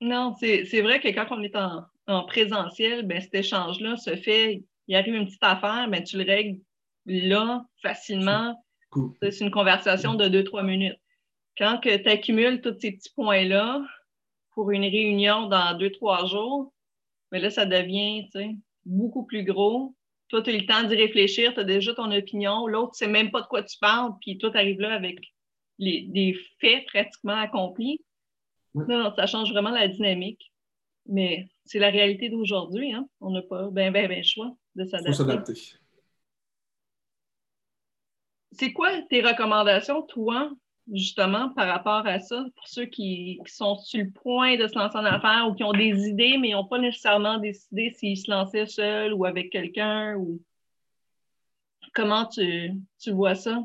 Non, 0.00 0.34
c'est 0.38 0.64
c'est 0.66 0.82
vrai 0.82 1.00
que 1.00 1.08
quand 1.08 1.26
on 1.30 1.42
est 1.42 1.56
en, 1.56 1.84
en 2.06 2.24
présentiel, 2.26 3.06
ben, 3.06 3.20
cet 3.20 3.34
échange-là 3.34 3.96
se 3.96 4.14
fait, 4.16 4.64
il 4.88 4.96
arrive 4.96 5.14
une 5.14 5.26
petite 5.26 5.42
affaire, 5.42 5.88
ben, 5.90 6.02
tu 6.04 6.18
le 6.18 6.24
règles 6.24 6.60
là, 7.06 7.66
facilement. 7.82 8.54
Cool. 8.96 9.12
C'est 9.20 9.44
une 9.44 9.50
conversation 9.50 10.14
de 10.14 10.28
deux, 10.28 10.44
trois 10.44 10.62
minutes. 10.62 10.98
Quand 11.58 11.78
tu 11.78 11.90
accumules 11.90 12.60
tous 12.62 12.78
ces 12.80 12.92
petits 12.92 13.12
points-là 13.14 13.82
pour 14.52 14.70
une 14.70 14.84
réunion 14.84 15.48
dans 15.48 15.76
deux, 15.76 15.90
trois 15.90 16.26
jours, 16.26 16.72
mais 17.30 17.40
là, 17.40 17.50
ça 17.50 17.66
devient 17.66 18.26
beaucoup 18.86 19.24
plus 19.24 19.44
gros. 19.44 19.94
Toi, 20.28 20.42
tu 20.42 20.50
as 20.50 20.54
eu 20.54 20.60
le 20.60 20.66
temps 20.66 20.82
d'y 20.82 20.94
réfléchir, 20.94 21.52
tu 21.52 21.60
as 21.60 21.64
déjà 21.64 21.94
ton 21.94 22.10
opinion. 22.10 22.66
L'autre, 22.66 22.92
tu 22.92 23.04
sais 23.04 23.10
même 23.10 23.30
pas 23.30 23.42
de 23.42 23.46
quoi 23.46 23.62
tu 23.62 23.78
parles, 23.78 24.12
puis 24.20 24.38
toi, 24.38 24.50
tu 24.50 24.56
arrives 24.56 24.80
là 24.80 24.94
avec 24.94 25.18
les, 25.78 26.06
des 26.08 26.34
faits 26.60 26.86
pratiquement 26.86 27.36
accomplis. 27.36 28.00
Non, 28.74 28.86
non, 28.88 29.12
ça 29.14 29.26
change 29.26 29.50
vraiment 29.50 29.70
la 29.70 29.88
dynamique. 29.88 30.52
Mais 31.08 31.48
c'est 31.64 31.78
la 31.78 31.90
réalité 31.90 32.28
d'aujourd'hui. 32.28 32.92
Hein? 32.92 33.08
On 33.20 33.30
n'a 33.30 33.42
pas 33.42 33.70
ben, 33.70 33.92
ben, 33.92 34.08
ben 34.08 34.24
choix 34.24 34.56
de 34.74 34.84
Il 34.84 35.06
faut 35.06 35.12
s'adapter. 35.12 35.54
C'est 38.58 38.72
quoi 38.72 38.90
tes 39.10 39.22
recommandations, 39.22 40.02
toi, 40.02 40.50
justement, 40.92 41.50
par 41.50 41.66
rapport 41.66 42.06
à 42.06 42.20
ça, 42.20 42.44
pour 42.54 42.68
ceux 42.68 42.86
qui, 42.86 43.40
sont 43.46 43.76
sur 43.78 44.02
le 44.02 44.10
point 44.10 44.56
de 44.56 44.66
se 44.66 44.78
lancer 44.78 44.96
en 44.96 45.04
affaires 45.04 45.46
ou 45.48 45.54
qui 45.54 45.64
ont 45.64 45.72
des 45.72 46.08
idées, 46.08 46.38
mais 46.38 46.50
n'ont 46.50 46.66
pas 46.66 46.78
nécessairement 46.78 47.38
décidé 47.38 47.90
s'ils 47.90 48.18
se 48.18 48.30
lançaient 48.30 48.66
seuls 48.66 49.12
ou 49.12 49.24
avec 49.24 49.50
quelqu'un 49.50 50.16
ou 50.16 50.40
comment 51.94 52.26
tu, 52.26 52.72
tu 52.98 53.10
vois 53.10 53.34
ça? 53.34 53.62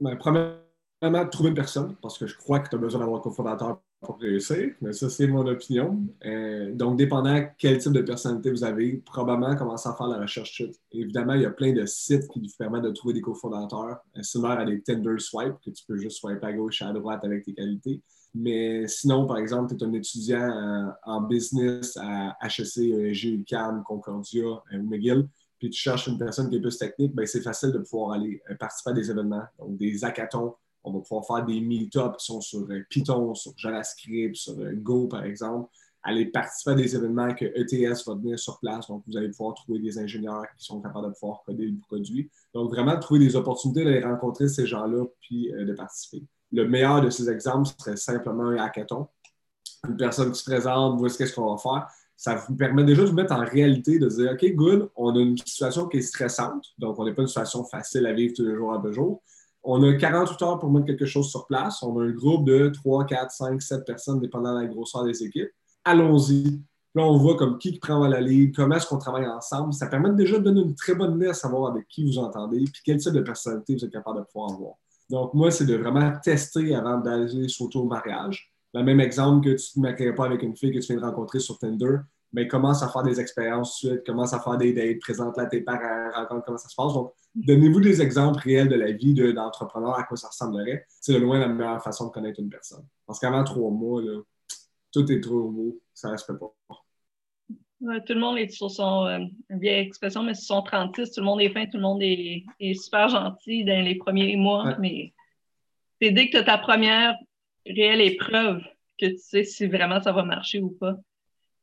Ben, 0.00 0.16
premièrement, 0.16 1.28
trouver 1.30 1.50
une 1.50 1.54
personne, 1.54 1.96
parce 2.00 2.18
que 2.18 2.26
je 2.26 2.36
crois 2.36 2.60
que 2.60 2.68
tu 2.68 2.76
as 2.76 2.78
besoin 2.78 3.00
d'avoir 3.00 3.18
un 3.18 3.22
cofondateur 3.22 3.80
pour 4.04 4.18
réussir, 4.18 4.72
mais 4.80 4.92
ça, 4.92 5.10
c'est 5.10 5.26
mon 5.26 5.46
opinion. 5.46 6.00
Euh, 6.24 6.72
donc, 6.72 6.96
dépendant 6.96 7.44
quel 7.58 7.78
type 7.78 7.92
de 7.92 8.02
personnalité 8.02 8.50
vous 8.50 8.62
avez, 8.62 9.02
probablement 9.04 9.56
commencer 9.56 9.88
à 9.88 9.94
faire 9.94 10.06
la 10.06 10.18
recherche. 10.18 10.62
Évidemment, 10.92 11.34
il 11.34 11.42
y 11.42 11.46
a 11.46 11.50
plein 11.50 11.72
de 11.72 11.84
sites 11.86 12.28
qui 12.28 12.40
vous 12.40 12.46
permettent 12.58 12.84
de 12.84 12.90
trouver 12.90 13.14
des 13.14 13.20
cofondateurs, 13.20 13.98
euh, 14.16 14.22
similaires 14.22 14.60
à 14.60 14.64
des 14.64 14.80
Tinder 14.80 15.18
Swipe, 15.18 15.54
que 15.64 15.70
tu 15.70 15.84
peux 15.86 15.96
juste 15.96 16.18
swiper 16.18 16.46
à 16.46 16.52
gauche 16.52 16.82
et 16.82 16.84
à 16.84 16.92
droite 16.92 17.24
avec 17.24 17.44
tes 17.44 17.54
qualités. 17.54 18.00
Mais 18.34 18.86
sinon, 18.88 19.26
par 19.26 19.38
exemple, 19.38 19.74
tu 19.74 19.82
es 19.82 19.86
un 19.86 19.92
étudiant 19.92 20.50
en, 20.50 20.92
en 21.04 21.20
business 21.22 21.96
à 22.00 22.36
HEC, 22.42 22.78
ESG, 22.78 23.24
UQAM, 23.40 23.82
Concordia 23.84 24.44
euh, 24.44 24.78
ou 24.78 24.88
McGill, 24.88 25.28
puis 25.58 25.70
tu 25.70 25.80
cherches 25.80 26.08
une 26.08 26.18
personne 26.18 26.50
qui 26.50 26.56
est 26.56 26.60
plus 26.60 26.76
technique, 26.76 27.14
ben, 27.14 27.26
c'est 27.26 27.40
facile 27.40 27.72
de 27.72 27.78
pouvoir 27.78 28.12
aller 28.12 28.42
euh, 28.50 28.54
participer 28.56 28.90
à 28.90 28.92
des 28.92 29.10
événements, 29.10 29.44
donc 29.58 29.76
des 29.76 30.04
hackathons. 30.04 30.54
On 30.84 30.92
va 30.92 31.00
pouvoir 31.00 31.26
faire 31.26 31.46
des 31.46 31.60
meet-ups 31.60 32.18
qui 32.18 32.24
sont 32.26 32.40
sur 32.42 32.60
euh, 32.70 32.84
Python, 32.90 33.34
sur 33.34 33.54
JavaScript, 33.56 34.36
sur 34.36 34.52
euh, 34.60 34.72
Go, 34.74 35.08
par 35.08 35.24
exemple. 35.24 35.70
Aller 36.02 36.26
participer 36.26 36.72
à 36.72 36.74
des 36.74 36.94
événements 36.94 37.34
que 37.34 37.46
ETS 37.46 38.06
va 38.06 38.14
venir 38.14 38.38
sur 38.38 38.60
place. 38.60 38.88
Donc, 38.88 39.02
vous 39.06 39.16
allez 39.16 39.30
pouvoir 39.30 39.54
trouver 39.54 39.78
des 39.78 39.98
ingénieurs 39.98 40.44
qui 40.58 40.64
sont 40.66 40.82
capables 40.82 41.08
de 41.08 41.12
pouvoir 41.18 41.42
coder 41.46 41.64
le 41.64 41.78
produit. 41.78 42.30
Donc, 42.52 42.70
vraiment, 42.70 42.98
trouver 42.98 43.20
des 43.20 43.34
opportunités 43.34 43.84
d'aller 43.84 44.04
rencontrer 44.04 44.48
ces 44.48 44.66
gens-là 44.66 45.06
puis 45.22 45.50
euh, 45.54 45.64
de 45.64 45.72
participer. 45.72 46.22
Le 46.52 46.68
meilleur 46.68 47.00
de 47.00 47.08
ces 47.08 47.30
exemples 47.30 47.70
serait 47.78 47.96
simplement 47.96 48.48
un 48.48 48.58
hackathon. 48.58 49.08
Une 49.88 49.96
personne 49.96 50.32
qui 50.32 50.38
se 50.38 50.44
présente, 50.44 50.98
voici 50.98 51.16
qu'est-ce 51.16 51.34
qu'on 51.34 51.54
va 51.54 51.58
faire. 51.58 51.88
ça 52.16 52.34
vous 52.34 52.54
permet 52.54 52.84
déjà 52.84 53.02
de 53.02 53.08
vous 53.08 53.14
mettre 53.14 53.32
en 53.32 53.44
réalité, 53.44 53.98
de 53.98 54.08
dire, 54.08 54.32
OK, 54.32 54.54
good, 54.54 54.90
on 54.96 55.16
a 55.16 55.20
une 55.20 55.38
situation 55.38 55.88
qui 55.88 55.98
est 55.98 56.02
stressante, 56.02 56.66
donc 56.78 56.98
on 56.98 57.04
n'est 57.04 57.14
pas 57.14 57.22
une 57.22 57.28
situation 57.28 57.64
facile 57.64 58.06
à 58.06 58.12
vivre 58.12 58.34
tous 58.36 58.44
les 58.44 58.54
jours 58.54 58.74
à 58.74 58.78
deux 58.78 58.92
jours. 58.92 59.22
On 59.64 59.82
a 59.82 59.94
48 59.94 60.42
heures 60.42 60.58
pour 60.58 60.70
mettre 60.70 60.86
quelque 60.86 61.06
chose 61.06 61.30
sur 61.30 61.46
place. 61.46 61.82
On 61.82 61.98
a 61.98 62.04
un 62.04 62.10
groupe 62.10 62.46
de 62.46 62.68
3, 62.68 63.06
4, 63.06 63.30
5, 63.30 63.62
7 63.62 63.84
personnes, 63.84 64.20
dépendant 64.20 64.54
de 64.54 64.60
la 64.60 64.66
grosseur 64.66 65.04
des 65.04 65.22
équipes. 65.22 65.50
Allons-y. 65.84 66.62
Là, 66.94 67.02
on 67.02 67.16
voit 67.16 67.36
comme 67.36 67.58
qui 67.58 67.76
prend 67.78 68.06
la 68.06 68.20
lead, 68.20 68.54
comment 68.54 68.76
est-ce 68.76 68.86
qu'on 68.86 68.98
travaille 68.98 69.26
ensemble. 69.26 69.72
Ça 69.72 69.86
permet 69.86 70.12
déjà 70.12 70.38
de 70.38 70.44
donner 70.44 70.60
une 70.60 70.74
très 70.74 70.94
bonne 70.94 71.16
idée 71.16 71.26
à 71.28 71.34
savoir 71.34 71.72
avec 71.72 71.88
qui 71.88 72.04
vous 72.06 72.18
entendez, 72.18 72.62
puis 72.72 72.82
quel 72.84 72.98
type 72.98 73.12
de 73.12 73.20
personnalité 73.20 73.74
vous 73.74 73.84
êtes 73.84 73.90
capable 73.90 74.18
de 74.18 74.24
pouvoir 74.24 74.52
avoir. 74.52 74.74
Donc, 75.10 75.34
moi, 75.34 75.50
c'est 75.50 75.66
de 75.66 75.76
vraiment 75.76 76.12
tester 76.22 76.74
avant 76.74 76.98
d'aller 76.98 77.48
sur 77.48 77.74
au 77.74 77.84
mariage. 77.84 78.52
Le 78.72 78.82
même 78.82 79.00
exemple 79.00 79.44
que 79.44 79.56
tu 79.56 79.80
ne 79.80 79.92
te 79.92 80.16
pas 80.16 80.26
avec 80.26 80.42
une 80.42 80.56
fille 80.56 80.72
que 80.72 80.78
tu 80.78 80.92
viens 80.92 81.00
de 81.00 81.06
rencontrer 81.06 81.40
sur 81.40 81.58
Tinder, 81.58 81.96
mais 82.32 82.48
commence 82.48 82.82
à 82.82 82.88
faire 82.88 83.02
des 83.02 83.20
expériences 83.20 83.76
suite, 83.76 84.04
commence 84.04 84.32
à 84.32 84.40
faire 84.40 84.56
des 84.56 84.72
dates, 84.72 85.00
présente-la 85.00 85.44
à 85.44 85.46
tes 85.46 85.60
parents, 85.60 86.10
rencontre 86.14 86.44
comment 86.44 86.58
ça 86.58 86.68
se 86.68 86.74
passe. 86.74 86.92
Donnez-vous 87.34 87.80
des 87.80 88.00
exemples 88.00 88.40
réels 88.40 88.68
de 88.68 88.76
la 88.76 88.92
vie 88.92 89.14
d'entrepreneur, 89.14 89.98
à 89.98 90.04
quoi 90.04 90.16
ça 90.16 90.28
ressemblerait? 90.28 90.86
C'est 91.00 91.12
de 91.12 91.18
loin 91.18 91.38
la 91.38 91.48
meilleure 91.48 91.82
façon 91.82 92.06
de 92.06 92.10
connaître 92.10 92.40
une 92.40 92.48
personne. 92.48 92.86
Parce 93.06 93.18
qu'avant 93.18 93.44
trois 93.44 93.70
mois, 93.70 94.02
tout 94.92 95.10
est 95.10 95.20
trop 95.20 95.50
beau, 95.50 95.80
ça 95.92 96.10
ne 96.12 96.16
se 96.16 96.24
fait 96.24 96.38
pas. 96.38 96.54
tout 98.06 98.14
le 98.14 98.20
monde 98.20 98.38
est 98.38 98.48
sur 98.48 98.70
son, 98.70 99.06
euh, 99.06 99.18
vieille 99.50 99.86
expression, 99.86 100.22
mais 100.22 100.34
sur 100.34 100.56
son 100.56 100.62
36, 100.62 101.12
tout 101.12 101.20
le 101.20 101.26
monde 101.26 101.40
est 101.40 101.50
fin, 101.50 101.66
tout 101.66 101.76
le 101.76 101.82
monde 101.82 102.02
est, 102.02 102.44
super 102.74 103.08
gentil 103.08 103.64
dans 103.64 103.84
les 103.84 103.96
premiers 103.96 104.36
mois, 104.36 104.76
mais 104.78 105.12
c'est 106.00 106.12
dès 106.12 106.26
que 106.26 106.32
tu 106.32 106.36
as 106.38 106.44
ta 106.44 106.58
première 106.58 107.16
réelle 107.66 108.00
épreuve 108.00 108.62
que 108.98 109.06
tu 109.06 109.18
sais 109.18 109.44
si 109.44 109.66
vraiment 109.66 110.00
ça 110.00 110.12
va 110.12 110.22
marcher 110.22 110.60
ou 110.60 110.70
pas. 110.70 110.96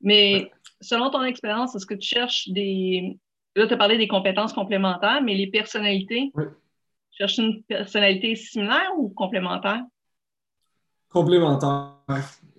Mais 0.02 0.52
selon 0.82 1.10
ton 1.10 1.24
expérience, 1.24 1.76
est-ce 1.76 1.86
que 1.86 1.94
tu 1.94 2.08
cherches 2.08 2.50
des. 2.50 3.18
Là, 3.56 3.68
tu 3.68 3.74
as 3.74 3.78
parlé 3.78 3.98
des 3.98 4.08
compétences 4.08 4.54
complémentaires, 4.54 5.22
mais 5.22 5.36
les 5.36 5.48
personnalités, 5.48 6.32
oui. 6.36 6.46
tu 7.12 7.18
cherches 7.18 7.38
une 7.38 7.64
personnalité 7.64 8.36
similaire 8.36 8.92
ou 8.98 9.10
complémentaire? 9.10 9.82
Complémentaire. 11.10 11.98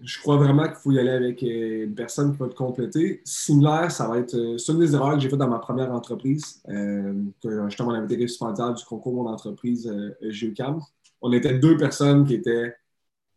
Je 0.03 0.21
crois 0.21 0.37
vraiment 0.37 0.65
qu'il 0.65 0.75
faut 0.75 0.91
y 0.91 0.99
aller 0.99 1.11
avec 1.11 1.43
euh, 1.43 1.85
une 1.85 1.95
personne 1.95 2.33
qui 2.33 2.39
va 2.39 2.49
te 2.49 2.55
compléter. 2.55 3.23
Similaire, 3.25 3.91
ça 3.91 4.09
va 4.09 4.19
être. 4.19 4.35
Euh, 4.35 4.59
c'est 4.59 4.73
une 4.73 4.81
des 4.81 4.95
erreurs 4.95 5.15
que 5.15 5.21
j'ai 5.21 5.31
faites 5.31 5.39
dans 5.39 5.49
ma 5.49 5.61
première 5.61 5.93
entreprise, 5.93 6.63
euh, 6.69 7.15
que 7.43 7.65
justement, 7.69 7.91
on 7.91 7.95
avait 7.95 8.05
été 8.05 8.17
récipiendaire 8.17 8.75
du 8.75 8.85
concours 8.85 9.15
Mon 9.15 9.31
entreprise 9.31 9.87
euh. 9.87 10.79
On 11.23 11.33
était 11.33 11.59
deux 11.59 11.77
personnes 11.77 12.27
qui 12.27 12.35
étaient 12.35 12.75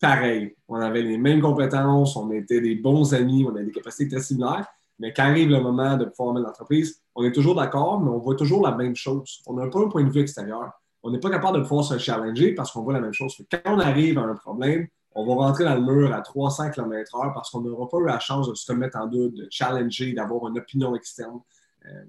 pareil. 0.02 0.56
On 0.68 0.76
avait 0.76 1.04
les 1.04 1.18
mêmes 1.18 1.42
compétences, 1.42 2.18
on 2.18 2.32
était 2.32 2.60
des 2.60 2.76
bons 2.76 3.14
amis, 3.14 3.46
on 3.48 3.56
avait 3.56 3.66
des 3.66 3.72
capacités 3.72 4.10
très 4.10 4.22
similaires. 4.24 4.68
Mais 5.00 5.14
quand 5.14 5.24
arrive 5.24 5.50
le 5.50 5.62
moment 5.62 5.96
de 5.98 6.10
former 6.16 6.42
l'entreprise, 6.42 7.02
on 7.16 7.24
est 7.24 7.32
toujours 7.32 7.56
d'accord, 7.56 8.02
mais 8.02 8.10
on 8.10 8.20
voit 8.20 8.36
toujours 8.36 8.66
la 8.66 8.76
même 8.76 8.96
chose. 8.96 9.42
On 9.48 9.54
n'a 9.54 9.68
pas 9.68 9.80
un 9.80 9.88
point 9.88 10.04
de 10.04 10.10
vue 10.10 10.22
extérieur. 10.22 10.72
On 11.02 11.12
n'est 11.12 11.20
pas 11.20 11.30
capable 11.30 11.60
de 11.60 11.64
pouvoir 11.64 11.86
se 11.86 11.98
challenger 11.98 12.54
parce 12.54 12.72
qu'on 12.72 12.84
voit 12.84 12.94
la 12.94 13.00
même 13.00 13.14
chose. 13.14 13.36
Quand 13.50 13.60
on 13.66 13.80
arrive 13.80 14.18
à 14.18 14.24
un 14.24 14.36
problème, 14.36 14.88
on 15.16 15.26
va 15.26 15.46
rentrer 15.46 15.64
dans 15.64 15.76
le 15.76 15.82
mur 15.82 16.14
à 16.14 16.22
300 16.22 16.72
km/h 16.72 17.34
parce 17.34 17.50
qu'on 17.50 17.62
n'aura 17.62 17.88
pas 17.88 17.98
eu 17.98 18.06
la 18.06 18.20
chance 18.20 18.50
de 18.50 18.54
se 18.54 18.70
remettre 18.70 18.98
en 18.98 19.08
doute, 19.08 19.34
de 19.34 19.48
challenger, 19.50 20.14
d'avoir 20.14 20.48
une 20.50 20.58
opinion 20.58 20.94
externe. 20.94 21.40
Euh, 21.86 22.04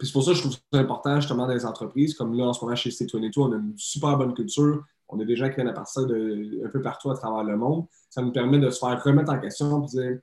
c'est 0.00 0.12
pour 0.12 0.24
ça 0.24 0.30
que 0.30 0.36
je 0.36 0.42
trouve 0.42 0.52
ça 0.52 0.78
important 0.78 1.16
justement 1.16 1.46
dans 1.46 1.52
les 1.52 1.66
entreprises. 1.66 2.14
Comme 2.14 2.34
là, 2.34 2.46
en 2.46 2.52
ce 2.54 2.64
moment, 2.64 2.74
chez 2.74 2.90
C22, 2.90 3.32
on 3.36 3.52
a 3.52 3.56
une 3.56 3.74
super 3.76 4.16
bonne 4.16 4.34
culture. 4.34 4.82
On 5.08 5.20
a 5.20 5.24
des 5.24 5.36
gens 5.36 5.48
qui 5.50 5.56
viennent 5.56 5.68
à 5.68 5.74
partir 5.74 6.06
de 6.06 6.64
un 6.64 6.68
peu 6.70 6.80
partout 6.80 7.10
à 7.10 7.14
travers 7.14 7.44
le 7.44 7.56
monde. 7.56 7.84
Ça 8.08 8.22
nous 8.22 8.32
permet 8.32 8.58
de 8.58 8.70
se 8.70 8.78
faire 8.78 9.02
remettre 9.02 9.30
en 9.30 9.38
question 9.38 9.84
et 9.84 9.86
dire 9.86 10.18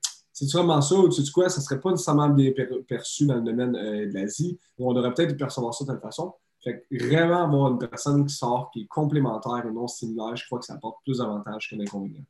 c'est 0.48 0.58
vraiment 0.58 0.82
ça 0.82 0.96
ou 0.96 1.10
tu 1.10 1.24
sais 1.24 1.32
quoi, 1.32 1.50
ça 1.50 1.60
ne 1.60 1.64
serait 1.64 1.80
pas 1.80 1.92
nécessairement 1.92 2.30
bien 2.30 2.52
perçu 2.88 3.26
dans 3.26 3.36
le 3.36 3.42
domaine 3.42 3.76
euh, 3.76 4.08
de 4.08 4.14
l'Asie 4.14 4.58
où 4.78 4.92
on 4.92 4.96
aurait 4.96 5.14
peut-être 5.14 5.38
percevoir 5.38 5.74
ça 5.74 5.86
de 5.86 5.92
telle 5.92 6.02
façon. 6.02 6.34
Fait 6.64 6.86
que 6.90 7.06
vraiment 7.06 7.44
avoir 7.44 7.72
une 7.72 7.80
personne 7.80 8.26
qui 8.26 8.34
sort, 8.34 8.70
qui 8.72 8.82
est 8.82 8.88
complémentaire 8.88 9.66
et 9.66 9.72
non 9.72 9.88
similaire, 9.88 10.36
je 10.36 10.46
crois 10.46 10.60
que 10.60 10.66
ça 10.66 10.74
apporte 10.74 10.98
plus 11.04 11.20
d'avantages 11.20 11.70
que 11.70 11.76
d'inconvénients. 11.76 12.26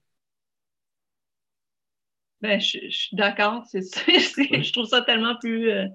Ben, 2.42 2.60
je, 2.60 2.90
suis 2.90 3.16
d'accord. 3.16 3.64
je 3.74 4.72
trouve 4.72 4.86
ça 4.86 5.02
tellement 5.02 5.36
plus, 5.40 5.72
euh, 5.72 5.86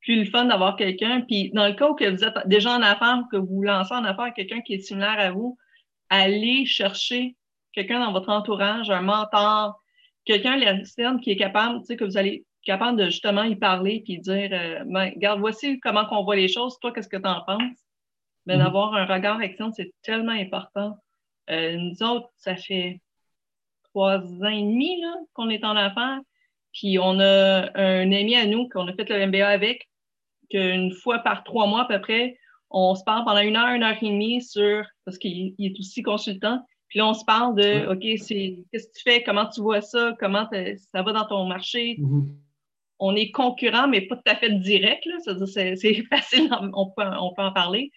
plus 0.00 0.24
le 0.24 0.30
fun 0.30 0.46
d'avoir 0.46 0.76
quelqu'un. 0.76 1.20
Puis 1.22 1.50
dans 1.52 1.66
le 1.66 1.74
cas 1.74 1.88
où 1.88 1.96
vous 1.96 2.24
êtes 2.24 2.34
déjà 2.46 2.72
en 2.76 2.82
affaires, 2.82 3.22
que 3.30 3.36
vous 3.36 3.62
lancez 3.62 3.94
en 3.94 4.04
affaires 4.04 4.32
quelqu'un 4.34 4.60
qui 4.62 4.74
est 4.74 4.80
similaire 4.80 5.18
à 5.18 5.30
vous, 5.30 5.58
allez 6.08 6.66
chercher 6.66 7.36
quelqu'un 7.72 8.00
dans 8.00 8.12
votre 8.12 8.30
entourage, 8.30 8.90
un 8.90 9.02
mentor, 9.02 9.81
quelqu'un 10.24 10.56
l'externe 10.56 11.20
qui 11.20 11.30
est 11.30 11.36
capable, 11.36 11.80
tu 11.80 11.86
sais, 11.86 11.96
que 11.96 12.04
vous 12.04 12.16
allez 12.16 12.44
capable 12.64 12.98
de 12.98 13.06
justement 13.06 13.42
y 13.42 13.56
parler 13.56 14.02
puis 14.04 14.18
dire 14.18 14.50
euh, 14.52 14.84
ben, 14.86 15.10
regarde, 15.14 15.40
voici 15.40 15.80
comment 15.80 16.06
on 16.10 16.24
voit 16.24 16.36
les 16.36 16.48
choses, 16.48 16.78
toi, 16.80 16.92
qu'est-ce 16.92 17.08
que 17.08 17.16
tu 17.16 17.28
en 17.28 17.42
penses? 17.42 17.60
Mais 18.46 18.54
mm-hmm. 18.54 18.58
d'avoir 18.58 18.94
un 18.94 19.06
regard 19.06 19.42
externe, 19.42 19.72
c'est 19.74 19.92
tellement 20.02 20.32
important. 20.32 20.96
Euh, 21.50 21.76
nous 21.76 22.02
autres, 22.02 22.28
ça 22.36 22.56
fait 22.56 23.00
trois 23.82 24.18
ans 24.18 24.48
et 24.48 24.62
demi 24.62 25.02
qu'on 25.34 25.50
est 25.50 25.64
en 25.64 25.76
affaires. 25.76 26.20
Puis 26.72 26.98
on 26.98 27.18
a 27.20 27.70
un 27.78 28.12
ami 28.12 28.34
à 28.36 28.46
nous 28.46 28.68
qu'on 28.68 28.88
a 28.88 28.94
fait 28.94 29.08
le 29.08 29.26
MBA 29.26 29.46
avec, 29.46 29.88
qu'une 30.50 30.92
fois 30.92 31.18
par 31.18 31.44
trois 31.44 31.66
mois 31.66 31.82
à 31.82 31.84
peu 31.84 32.00
près, 32.00 32.38
on 32.70 32.94
se 32.94 33.04
parle 33.04 33.24
pendant 33.24 33.40
une 33.40 33.56
heure, 33.56 33.74
une 33.74 33.82
heure 33.82 33.96
et 34.00 34.08
demie 34.08 34.40
sur, 34.42 34.84
parce 35.04 35.18
qu'il 35.18 35.54
est 35.58 35.78
aussi 35.78 36.02
consultant, 36.02 36.64
puis 36.92 36.98
là, 36.98 37.08
on 37.08 37.14
se 37.14 37.24
parle 37.24 37.54
de, 37.54 37.90
OK, 37.90 38.02
c'est 38.18 38.58
qu'est-ce 38.70 38.86
que 38.86 38.92
tu 38.92 39.02
fais, 39.02 39.22
comment 39.22 39.48
tu 39.48 39.62
vois 39.62 39.80
ça, 39.80 40.14
comment 40.20 40.46
ça 40.92 41.02
va 41.02 41.12
dans 41.14 41.24
ton 41.24 41.46
marché? 41.46 41.96
Mm-hmm. 41.98 42.26
On 42.98 43.16
est 43.16 43.30
concurrent, 43.30 43.88
mais 43.88 44.02
pas 44.02 44.16
tout 44.16 44.30
à 44.30 44.34
fait 44.34 44.50
direct, 44.60 45.02
c'est 45.46 46.02
facile, 46.10 46.50
on 46.74 46.90
peut, 46.90 47.02
on 47.18 47.32
peut 47.32 47.40
en 47.40 47.52
parler. 47.52 47.90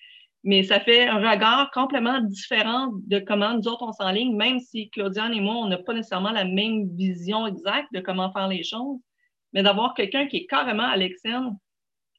Mais 0.45 0.63
ça 0.63 0.79
fait 0.79 1.09
un 1.09 1.17
regard 1.29 1.71
complètement 1.71 2.21
différent 2.21 2.93
de 3.05 3.19
comment 3.19 3.55
nous 3.55 3.67
autres 3.67 3.83
on 3.85 3.91
s'enligne, 3.91 4.33
même 4.33 4.59
si 4.59 4.89
Claudiane 4.91 5.33
et 5.33 5.41
moi, 5.41 5.55
on 5.55 5.67
n'a 5.67 5.77
pas 5.77 5.93
nécessairement 5.93 6.31
la 6.31 6.45
même 6.45 6.87
vision 6.95 7.47
exacte 7.47 7.89
de 7.93 7.99
comment 7.99 8.31
faire 8.31 8.47
les 8.47 8.63
choses. 8.63 9.01
Mais 9.51 9.61
d'avoir 9.61 9.93
quelqu'un 9.93 10.25
qui 10.27 10.37
est 10.37 10.45
carrément 10.45 10.87
à 10.87 10.95
l'externe, 10.95 11.57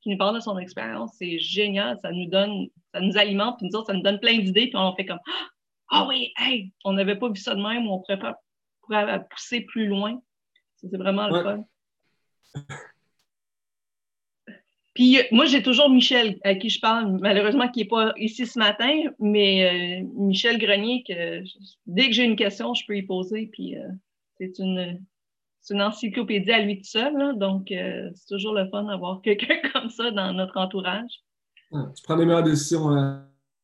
qui 0.03 0.11
nous 0.11 0.19
parle 0.19 0.35
de 0.35 0.41
son 0.41 0.59
expérience. 0.59 1.13
C'est 1.17 1.39
génial. 1.39 1.99
Ça 2.03 2.13
nous 2.13 2.27
donne, 2.27 2.67
ça 2.93 3.01
nous 3.01 3.17
alimente, 3.17 3.57
puis 3.57 3.67
nous 3.67 3.79
autres, 3.79 3.87
ça 3.87 3.95
nous 3.95 4.03
donne 4.03 4.21
plein 4.21 4.37
d'idées, 4.41 4.67
puis 4.67 4.77
on 4.77 4.95
fait 4.95 5.07
comme 5.07 5.21
Ah 5.27 5.49
oui, 6.09 6.33
hey, 6.39 6.73
on 6.85 6.93
n'avait 6.93 7.17
pas 7.17 7.29
vu 7.29 7.37
ça 7.37 7.55
de 7.55 7.63
même, 7.63 7.87
on 7.87 8.01
pourrait, 8.01 8.19
pas, 8.19 8.41
pourrait 8.83 9.27
pousser 9.31 9.61
plus 9.63 9.87
loin. 9.87 10.21
C'est 10.77 10.97
vraiment 10.97 11.29
le 11.29 11.43
fun. 11.43 11.65
Puis 14.97 15.19
moi, 15.31 15.45
j'ai 15.45 15.63
toujours 15.63 15.91
Michel 15.91 16.39
à 16.43 16.55
qui 16.55 16.71
je 16.71 16.81
parle, 16.81 17.19
malheureusement 17.21 17.69
qui 17.69 17.81
n'est 17.81 17.89
pas 17.89 18.15
ici 18.17 18.47
ce 18.47 18.59
matin, 18.59 19.03
mais 19.19 20.01
euh, 20.03 20.09
Michel 20.17 20.59
Grenier, 20.59 21.05
que 21.07 21.45
dès 21.87 22.07
que 22.07 22.13
j'ai 22.13 22.25
une 22.25 22.35
question, 22.35 22.73
je 22.73 22.85
peux 22.87 22.97
y 22.97 23.03
poser. 23.03 23.51
Puis 23.53 23.77
euh, 23.77 23.87
c'est 24.39 24.59
une, 24.59 24.99
encyclopédie 25.83 26.51
à 26.51 26.63
lui 26.63 26.79
tout 26.79 26.89
seul. 26.89 27.13
donc, 27.37 27.71
euh, 27.73 28.11
c'est 28.15 28.27
toujours 28.27 28.55
le 28.55 28.71
fun 28.71 28.85
d'avoir 28.85 29.21
quelqu'un 29.21 29.57
comme 29.75 29.91
ça 29.91 30.11
dans 30.13 30.33
notre 30.33 30.57
entourage. 30.57 31.21
tu 31.71 32.03
prends 32.03 32.17
les 32.17 32.25
meilleures 32.25 32.43
décisions 32.43 32.89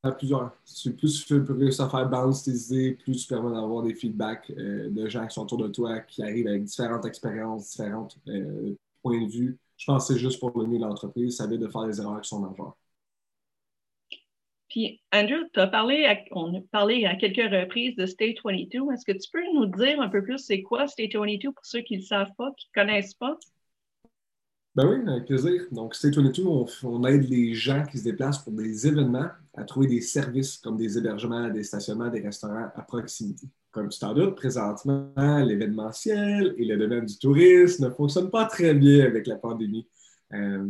à, 0.03 0.13
plusieurs. 0.13 0.53
plus 0.99 1.25
tu 1.25 1.45
peux 1.45 1.55
réussir 1.55 1.85
à 1.85 1.91
faire 1.91 2.09
balance 2.09 2.45
tes 2.45 2.51
idées, 2.51 2.93
plus 2.95 3.23
tu 3.23 3.29
permets 3.29 3.55
d'avoir 3.55 3.83
des 3.83 3.95
feedbacks 3.95 4.51
euh, 4.51 4.91
de 4.91 5.09
gens 5.09 5.27
qui 5.27 5.35
sont 5.35 5.43
autour 5.43 5.59
de 5.59 5.69
toi, 5.69 6.01
qui 6.01 6.23
arrivent 6.23 6.49
avec 6.49 6.65
différentes 6.65 7.05
expériences, 7.05 7.71
différents 7.71 8.09
euh, 8.29 8.75
points 9.03 9.23
de 9.23 9.31
vue. 9.31 9.59
Je 9.77 9.87
pense 9.87 10.07
que 10.07 10.15
c'est 10.15 10.21
juste 10.21 10.41
pour 10.41 10.57
le 10.59 10.67
mieux 10.67 10.79
de 10.79 10.85
l'entreprise. 10.85 11.37
Ça 11.37 11.47
veut 11.47 11.59
de 11.59 11.69
faire 11.69 11.87
des 11.87 12.01
erreurs 12.01 12.21
qui 12.21 12.29
sont 12.29 12.41
majeures. 12.41 12.77
Puis, 14.69 15.03
Andrew, 15.13 15.45
tu 15.53 15.61
as 15.61 15.67
parlé, 15.67 16.07
à, 16.07 16.19
on 16.31 16.57
a 16.57 16.61
parlé 16.71 17.05
à 17.05 17.15
quelques 17.15 17.53
reprises 17.53 17.95
de 17.97 18.07
State 18.07 18.37
22. 18.43 18.91
Est-ce 18.93 19.05
que 19.05 19.13
tu 19.13 19.31
peux 19.31 19.45
nous 19.53 19.67
dire 19.67 20.01
un 20.01 20.09
peu 20.09 20.23
plus 20.23 20.39
c'est 20.39 20.63
quoi 20.63 20.89
State 20.89 21.15
22 21.15 21.53
pour 21.53 21.65
ceux 21.67 21.83
qui 21.83 21.95
ne 21.95 21.99
le 21.99 22.07
savent 22.07 22.33
pas, 22.39 22.51
qui 22.57 22.69
ne 22.75 22.83
connaissent 22.83 23.15
pas? 23.15 23.37
Ben 24.75 24.89
oui, 24.89 25.07
avec 25.07 25.27
plaisir. 25.27 25.67
Donc, 25.71 25.95
State 25.95 26.17
22, 26.17 26.45
on, 26.85 27.05
aide 27.05 27.29
les 27.29 27.53
gens 27.53 27.85
qui 27.85 27.99
se 27.99 28.05
déplacent 28.05 28.43
pour 28.43 28.55
des 28.55 28.87
événements 28.87 29.29
à 29.55 29.65
trouver 29.65 29.87
des 29.87 30.01
services 30.01 30.57
comme 30.57 30.79
des 30.79 30.97
hébergements, 30.97 31.51
des 31.51 31.63
stationnements, 31.63 32.09
des 32.09 32.23
restaurants 32.23 32.71
à 32.75 32.83
proximité. 32.83 33.47
Comme 33.71 33.91
tu 33.91 33.99
t'en 33.99 34.15
doutes, 34.15 34.35
présentement, 34.35 35.13
l'événementiel 35.45 36.55
et 36.57 36.65
le 36.65 36.79
domaine 36.79 37.05
du 37.05 37.19
tourisme 37.19 37.85
ne 37.85 37.91
fonctionnent 37.91 38.31
pas 38.31 38.47
très 38.47 38.73
bien 38.73 39.05
avec 39.05 39.27
la 39.27 39.37
pandémie. 39.37 39.87
Euh, 40.33 40.67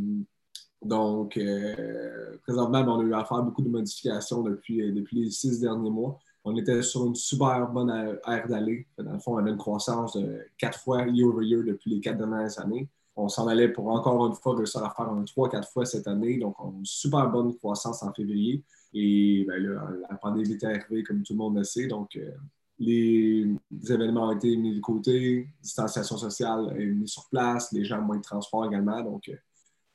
donc, 0.83 1.37
euh, 1.37 2.37
présentement, 2.43 2.81
on 2.81 3.01
a 3.01 3.05
eu 3.05 3.15
à 3.15 3.25
faire 3.25 3.43
beaucoup 3.45 3.63
de 3.63 3.69
modifications 3.69 4.43
depuis, 4.43 4.83
euh, 4.83 4.91
depuis 4.93 5.25
les 5.25 5.31
six 5.31 5.61
derniers 5.61 5.91
mois. 5.91 6.19
On 6.45 6.57
était 6.57 6.83
sur 6.83 7.07
une 7.07 7.15
super 7.15 7.69
bonne 7.69 8.19
aire 8.27 8.49
d'aller. 8.49 8.89
Dans 8.99 9.13
le 9.13 9.21
fond, 9.21 9.35
on 9.35 9.39
avait 9.39 9.51
une 9.51 9.57
croissance 9.57 10.17
de 10.17 10.41
quatre 10.59 10.81
fois 10.81 11.07
year 11.07 11.29
over 11.29 11.47
year 11.47 11.63
depuis 11.63 11.91
les 11.93 12.01
quatre 12.01 12.19
dernières 12.19 12.59
années. 12.59 12.89
On 13.15 13.29
s'en 13.29 13.47
allait 13.47 13.69
pour 13.69 13.89
encore 13.89 14.27
une 14.27 14.35
fois 14.35 14.57
réussir 14.57 14.83
à 14.83 14.91
faire 14.95 15.09
un 15.09 15.25
trois, 15.25 15.51
quatre 15.51 15.69
fois 15.71 15.85
cette 15.85 16.07
année. 16.07 16.39
Donc, 16.39 16.59
on 16.59 16.71
a 16.71 16.79
une 16.79 16.85
super 16.85 17.31
bonne 17.31 17.55
croissance 17.57 18.03
en 18.03 18.13
février. 18.13 18.63
Et 18.95 19.45
ben 19.47 19.63
là, 19.63 19.89
la 20.09 20.17
pandémie 20.17 20.53
est 20.53 20.65
arrivée, 20.65 21.03
comme 21.03 21.23
tout 21.23 21.35
le 21.35 21.39
monde 21.39 21.57
le 21.57 21.65
sait. 21.65 21.87
Donc, 21.87 22.17
euh, 22.17 22.31
les, 22.79 23.47
événements 23.91 24.29
ont 24.29 24.37
été 24.37 24.57
mis 24.57 24.75
de 24.75 24.81
côté, 24.81 25.49
distanciation 25.63 26.17
sociale 26.17 26.75
est 26.79 26.87
mise 26.87 27.11
sur 27.11 27.29
place, 27.29 27.73
les 27.73 27.85
gens 27.85 28.01
ont 28.01 28.07
moins 28.07 28.17
de 28.17 28.23
transport 28.23 28.67
également. 28.67 29.03
Donc, 29.03 29.29
euh, 29.29 29.37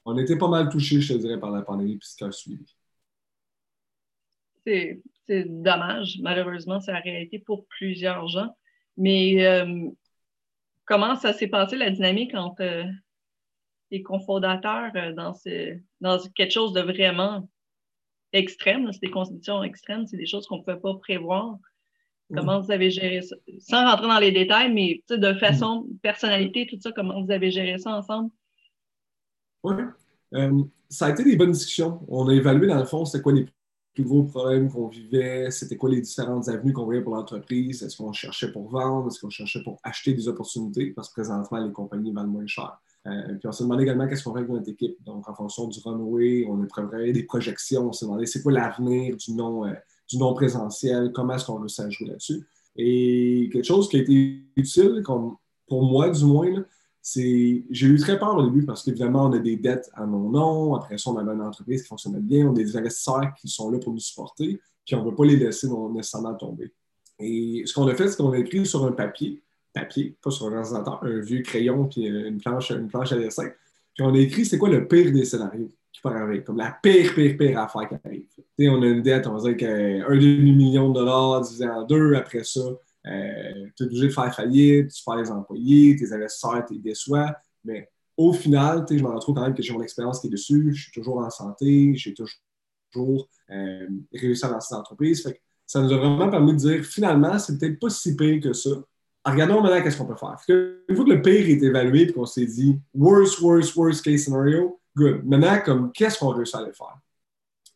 on 0.06 0.18
était 0.18 0.38
pas 0.38 0.48
mal 0.48 0.70
touchés, 0.70 1.02
je 1.02 1.14
te 1.14 1.18
dirais, 1.20 1.40
par 1.40 1.52
la 1.52 1.64
pandémie 1.64 1.94
et 1.94 2.00
ce 2.02 2.16
qui 2.16 2.24
a 2.24 2.32
suivi. 2.32 2.76
C'est 4.66 5.46
dommage. 5.46 6.20
Malheureusement, 6.22 6.80
c'est 6.80 6.92
la 6.92 7.00
réalité 7.00 7.40
pour 7.40 7.66
plusieurs 7.68 8.28
gens. 8.28 8.56
Mais 8.98 9.46
euh, 9.46 9.90
comment 10.86 11.16
ça 11.16 11.34
s'est 11.34 11.48
passé, 11.48 11.78
la 11.78 11.92
dynamique 11.92 12.34
entre 12.34 12.86
euh, 13.92 13.96
les 13.96 14.04
cofondateurs 14.04 14.92
dans, 15.16 15.34
dans 16.02 16.20
quelque 16.36 16.52
chose 16.52 16.74
de 16.74 16.82
vraiment 16.82 17.50
extrême? 18.34 18.92
C'est 18.92 19.02
des 19.02 19.12
constitutions 19.12 19.64
extrêmes, 19.64 20.06
c'est 20.08 20.18
des 20.18 20.26
choses 20.26 20.48
qu'on 20.48 20.58
ne 20.58 20.64
pouvait 20.64 20.80
pas 20.80 20.96
prévoir. 20.96 21.58
Comment 22.34 22.60
vous 22.60 22.72
avez 22.72 22.92
géré 22.92 23.22
ça? 23.22 23.38
Sans 23.60 23.90
rentrer 23.90 24.08
dans 24.08 24.20
les 24.20 24.34
détails, 24.34 24.74
mais 24.74 25.02
de 25.10 25.34
façon, 25.36 25.88
personnalité, 26.02 26.68
tout 26.68 26.78
ça, 26.82 26.92
comment 26.92 27.24
vous 27.24 27.32
avez 27.32 27.52
géré 27.52 27.78
ça 27.78 27.92
ensemble? 27.92 28.32
Oui. 29.64 29.76
Euh, 30.34 30.64
ça 30.90 31.06
a 31.06 31.12
été 31.12 31.24
des 31.24 31.38
bonnes 31.38 31.54
discussions. 31.54 32.02
On 32.10 32.28
a 32.28 32.34
évalué, 32.34 32.68
dans 32.68 32.80
le 32.80 32.86
fond, 32.86 33.06
c'était 33.06 33.24
quoi 33.24 33.32
les 33.32 33.46
plus 33.94 34.04
gros 34.04 34.24
problèmes 34.24 34.70
qu'on 34.70 34.90
vivait, 34.90 35.50
c'était 35.52 35.78
quoi 35.78 35.90
les 35.90 36.02
différentes 36.02 36.50
avenues 36.50 36.74
qu'on 36.74 36.84
voyait 36.84 37.02
pour 37.02 37.16
l'entreprise, 37.16 37.82
est-ce 37.82 37.98
qu'on 37.98 38.12
cherchait 38.12 38.52
pour 38.52 38.70
vendre, 38.70 39.08
est-ce 39.08 39.22
qu'on 39.22 39.30
cherchait 39.30 39.64
pour 39.64 39.80
acheter 39.82 40.14
des 40.14 40.28
opportunités, 40.28 40.92
parce 40.92 41.08
que 41.08 41.14
présentement, 41.14 41.66
les 41.66 41.72
compagnies 41.72 42.12
valent 42.12 42.28
moins 42.28 42.46
cher. 42.46 42.78
Euh, 43.08 43.36
puis 43.40 43.48
on 43.48 43.52
s'est 43.52 43.64
demandé 43.64 43.84
également 43.84 44.08
qu'est-ce 44.08 44.24
qu'on 44.24 44.34
fait 44.34 44.40
avec 44.40 44.52
notre 44.52 44.70
équipe. 44.70 44.98
Donc, 45.06 45.28
en 45.30 45.34
fonction 45.34 45.68
du 45.68 45.80
runway, 45.84 46.46
on 46.48 46.66
préparé 46.66 47.14
des 47.14 47.24
projections, 47.24 47.88
on 47.88 47.94
s'est 47.94 48.06
demandé 48.06 48.26
c'est 48.26 48.44
quoi 48.44 48.52
l'avenir 48.52 49.16
du 49.16 49.34
non. 49.34 49.66
Euh, 49.66 49.74
du 50.08 50.18
non 50.18 50.34
présentiel, 50.34 51.12
comment 51.14 51.36
est-ce 51.36 51.46
qu'on 51.46 51.60
veut 51.60 51.68
s'ajouter 51.68 52.06
là-dessus. 52.06 52.48
Et 52.76 53.50
quelque 53.52 53.66
chose 53.66 53.90
qui 53.90 53.98
a 53.98 54.02
été 54.02 54.42
utile, 54.56 55.02
comme, 55.04 55.36
pour 55.68 55.84
moi 55.84 56.10
du 56.10 56.26
moins, 56.26 56.66
c'est 57.02 57.66
j'ai 57.70 57.88
eu 57.88 57.98
très 58.00 58.20
peur 58.20 58.36
au 58.36 58.44
début 58.44 58.66
parce 58.66 58.84
qu'évidemment, 58.84 59.26
on 59.26 59.34
a 59.34 59.40
des 59.40 59.56
dettes 59.56 59.90
à 59.94 60.06
mon 60.06 60.30
nom. 60.30 60.76
Après 60.76 60.98
ça, 60.98 61.10
on 61.10 61.18
avait 61.18 61.34
une 61.34 61.42
entreprise 61.42 61.82
qui 61.82 61.88
fonctionnait 61.88 62.20
bien. 62.20 62.48
On 62.48 62.52
a 62.52 62.56
des 62.56 62.76
investisseurs 62.76 63.34
qui 63.40 63.48
sont 63.48 63.70
là 63.70 63.80
pour 63.80 63.94
nous 63.94 64.00
supporter. 64.00 64.60
Puis 64.86 64.96
on 64.96 65.04
ne 65.04 65.10
veut 65.10 65.16
pas 65.16 65.26
les 65.26 65.38
laisser 65.38 65.68
nécessairement 65.92 66.36
tomber. 66.36 66.74
Et 67.20 67.64
ce 67.66 67.74
qu'on 67.74 67.88
a 67.88 67.96
fait, 67.96 68.10
c'est 68.10 68.18
qu'on 68.18 68.32
a 68.32 68.38
écrit 68.38 68.66
sur 68.66 68.86
un 68.86 68.92
papier, 68.92 69.42
papier, 69.74 70.16
pas 70.22 70.32
sur 70.32 70.48
un 70.48 70.58
ordinateur, 70.58 71.04
un 71.04 71.20
vieux 71.20 71.42
crayon 71.42 71.88
puis 71.88 72.06
une 72.06 72.40
planche, 72.40 72.72
une 72.72 72.88
planche 72.88 73.12
à 73.12 73.18
dessin. 73.18 73.50
Puis 73.94 74.04
on 74.04 74.14
a 74.14 74.18
écrit 74.18 74.46
c'est 74.46 74.58
quoi 74.58 74.70
le 74.70 74.88
pire 74.88 75.12
des 75.12 75.26
scénarios 75.26 75.70
comme 76.46 76.58
la 76.58 76.78
pire, 76.82 77.14
pire, 77.14 77.38
pire 77.38 77.60
affaire 77.60 77.88
qui 77.88 77.96
arrive. 78.06 78.26
on 78.72 78.82
a 78.82 78.86
une 78.86 79.02
dette, 79.02 79.28
on 79.28 79.38
va 79.38 79.52
dire 79.52 79.58
qu'un 79.58 80.16
demi-million 80.16 80.90
de 80.90 80.96
dollars 80.96 81.42
divisé 81.42 81.68
en 81.68 81.84
deux, 81.84 82.14
après 82.16 82.44
ça, 82.44 82.62
euh, 82.62 83.66
tu 83.76 83.84
es 83.84 83.86
obligé 83.86 84.08
de 84.08 84.12
faire 84.12 84.34
faillite, 84.34 84.92
tu 84.92 85.04
perds 85.04 85.18
les 85.18 85.32
employés, 85.32 85.96
tes 85.96 86.12
investisseurs, 86.14 86.66
tu 86.66 86.78
déçois, 86.78 87.36
mais 87.64 87.90
au 88.16 88.34
final, 88.34 88.86
je 88.90 88.96
me 88.96 89.10
retrouve 89.10 89.36
quand 89.36 89.44
même 89.44 89.54
que 89.54 89.62
j'ai 89.62 89.74
mon 89.74 89.82
expérience 89.82 90.20
qui 90.20 90.28
est 90.28 90.32
dessus, 90.32 90.74
je 90.74 90.84
suis 90.84 90.92
toujours 90.92 91.20
en 91.20 91.30
santé, 91.30 91.94
j'ai 91.96 92.14
toujours 92.14 93.30
euh, 93.52 93.88
réussi 94.14 94.46
à 94.46 94.50
lancer 94.50 94.74
l'entreprise. 94.74 95.32
Ça 95.66 95.82
nous 95.82 95.92
a 95.92 95.98
vraiment 95.98 96.30
permis 96.30 96.54
de 96.54 96.58
dire, 96.58 96.84
finalement, 96.84 97.38
c'est 97.38 97.58
peut-être 97.58 97.80
pas 97.80 97.90
si 97.90 98.16
pire 98.16 98.42
que 98.42 98.54
ça. 98.54 98.72
Regardons 99.32 99.62
maintenant 99.62 99.82
qu'est-ce 99.82 99.98
qu'on 99.98 100.06
peut 100.06 100.16
faire? 100.16 100.38
Une 100.50 100.96
fois 100.96 101.06
que 101.06 101.12
le 101.12 101.22
pire 101.22 101.50
est 101.50 101.64
évalué 101.64 102.02
et 102.04 102.14
qu'on 102.14 102.26
s'est 102.26 102.46
dit, 102.46 102.80
worst, 102.94 103.40
worst, 103.42 103.76
worst 103.76 104.04
case 104.04 104.24
scenario, 104.24 104.80
Good. 104.98 105.26
Maintenant, 105.26 105.60
comme, 105.64 105.92
qu'est-ce 105.92 106.18
qu'on 106.18 106.30
réussit 106.30 106.56
à 106.56 106.60
aller 106.60 106.74
faire? 106.74 106.98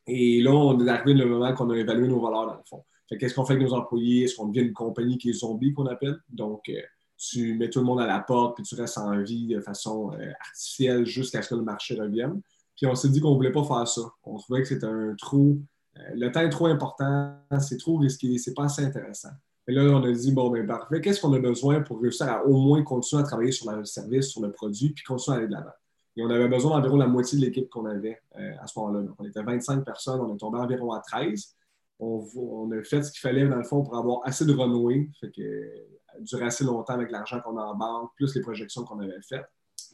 Et 0.08 0.42
là, 0.42 0.52
on 0.52 0.84
est 0.84 0.90
arrivé 0.90 1.14
le 1.14 1.28
moment 1.28 1.54
qu'on 1.54 1.70
a 1.70 1.78
évalué 1.78 2.08
nos 2.08 2.20
valeurs 2.20 2.48
dans 2.48 2.56
le 2.56 2.64
fond. 2.68 2.84
qu'est-ce 3.08 3.36
qu'on 3.36 3.46
fait 3.46 3.54
avec 3.54 3.68
nos 3.68 3.76
employés? 3.76 4.24
Est-ce 4.24 4.36
qu'on 4.36 4.48
devient 4.48 4.66
une 4.66 4.74
compagnie 4.74 5.20
qui 5.20 5.30
est 5.30 5.34
zombie, 5.34 5.72
qu'on 5.72 5.86
appelle? 5.86 6.18
Donc, 6.30 6.68
euh, 6.70 6.82
tu 7.18 7.54
mets 7.54 7.70
tout 7.70 7.78
le 7.78 7.86
monde 7.86 8.02
à 8.02 8.08
la 8.08 8.22
porte, 8.22 8.56
puis 8.56 8.64
tu 8.64 8.74
restes 8.74 8.98
en 8.98 9.22
vie 9.22 9.46
de 9.46 9.62
façon 9.62 10.12
euh, 10.14 10.32
artificielle 10.40 11.06
jusqu'à 11.06 11.44
ce 11.44 11.50
que 11.50 11.56
le 11.56 11.62
marché 11.62 11.94
revienne. 11.94 12.42
Puis 12.76 12.88
on 12.88 12.96
s'est 12.96 13.10
dit 13.10 13.22
qu'on 13.22 13.32
ne 13.32 13.36
voulait 13.36 13.52
pas 13.52 13.64
faire 13.64 13.88
ça. 13.88 14.02
On 14.24 14.38
trouvait 14.38 14.64
que 14.64 14.68
c'était 14.68 14.88
un 14.88 15.14
trou. 15.16 15.62
Euh, 16.00 16.02
le 16.16 16.32
temps 16.32 16.42
est 16.42 16.50
trop 16.50 16.66
important, 16.66 17.38
c'est 17.60 17.78
trop 17.78 17.98
risqué, 17.98 18.36
c'est 18.40 18.56
pas 18.56 18.64
assez 18.64 18.84
intéressant. 18.84 19.30
Et 19.68 19.74
là, 19.74 19.84
on 19.84 20.04
a 20.04 20.12
dit, 20.12 20.32
bon, 20.32 20.50
ben 20.50 20.66
parfait, 20.66 21.02
qu'est-ce 21.02 21.22
qu'on 21.22 21.34
a 21.34 21.40
besoin 21.40 21.82
pour 21.82 22.02
réussir 22.02 22.28
à 22.28 22.46
au 22.46 22.58
moins 22.58 22.84
continuer 22.84 23.22
à 23.22 23.26
travailler 23.26 23.52
sur 23.52 23.72
le 23.72 23.86
service, 23.86 24.28
sur 24.28 24.42
le 24.42 24.52
produit, 24.52 24.90
puis 24.90 25.04
continuer 25.04 25.36
à 25.36 25.40
aller 25.40 25.48
de 25.48 25.54
l'avant? 25.54 25.72
Et 26.16 26.24
on 26.24 26.30
avait 26.30 26.48
besoin 26.48 26.78
d'environ 26.78 26.98
la 26.98 27.08
moitié 27.08 27.40
de 27.40 27.46
l'équipe 27.46 27.70
qu'on 27.70 27.86
avait 27.86 28.22
euh, 28.38 28.54
à 28.60 28.68
ce 28.68 28.78
moment-là. 28.80 29.04
Donc, 29.04 29.16
on 29.20 29.26
était 29.26 29.42
25 29.42 29.86
personnes, 29.86 30.20
on 30.20 30.34
est 30.34 30.38
tombé 30.38 30.58
environ 30.58 30.92
à 30.92 31.00
13. 31.00 31.56
On, 32.00 32.72
a 32.72 32.84
fait 32.84 33.04
ce 33.04 33.12
qu'il 33.12 33.22
fallait, 33.22 33.48
dans 33.48 33.58
le 33.58 33.64
fond, 33.64 33.84
pour 33.84 33.96
avoir 33.96 34.22
assez 34.24 34.44
de 34.44 34.54
renouer, 34.54 35.10
fait 35.20 35.30
que, 35.30 35.42
euh, 35.42 35.88
durer 36.20 36.46
assez 36.46 36.64
longtemps 36.64 36.94
avec 36.94 37.12
l'argent 37.12 37.40
qu'on 37.42 37.58
a 37.58 37.64
en 37.64 37.76
banque, 37.76 38.12
plus 38.16 38.36
les 38.36 38.42
projections 38.42 38.84
qu'on 38.84 39.00
avait 39.00 39.22
faites, 39.22 39.46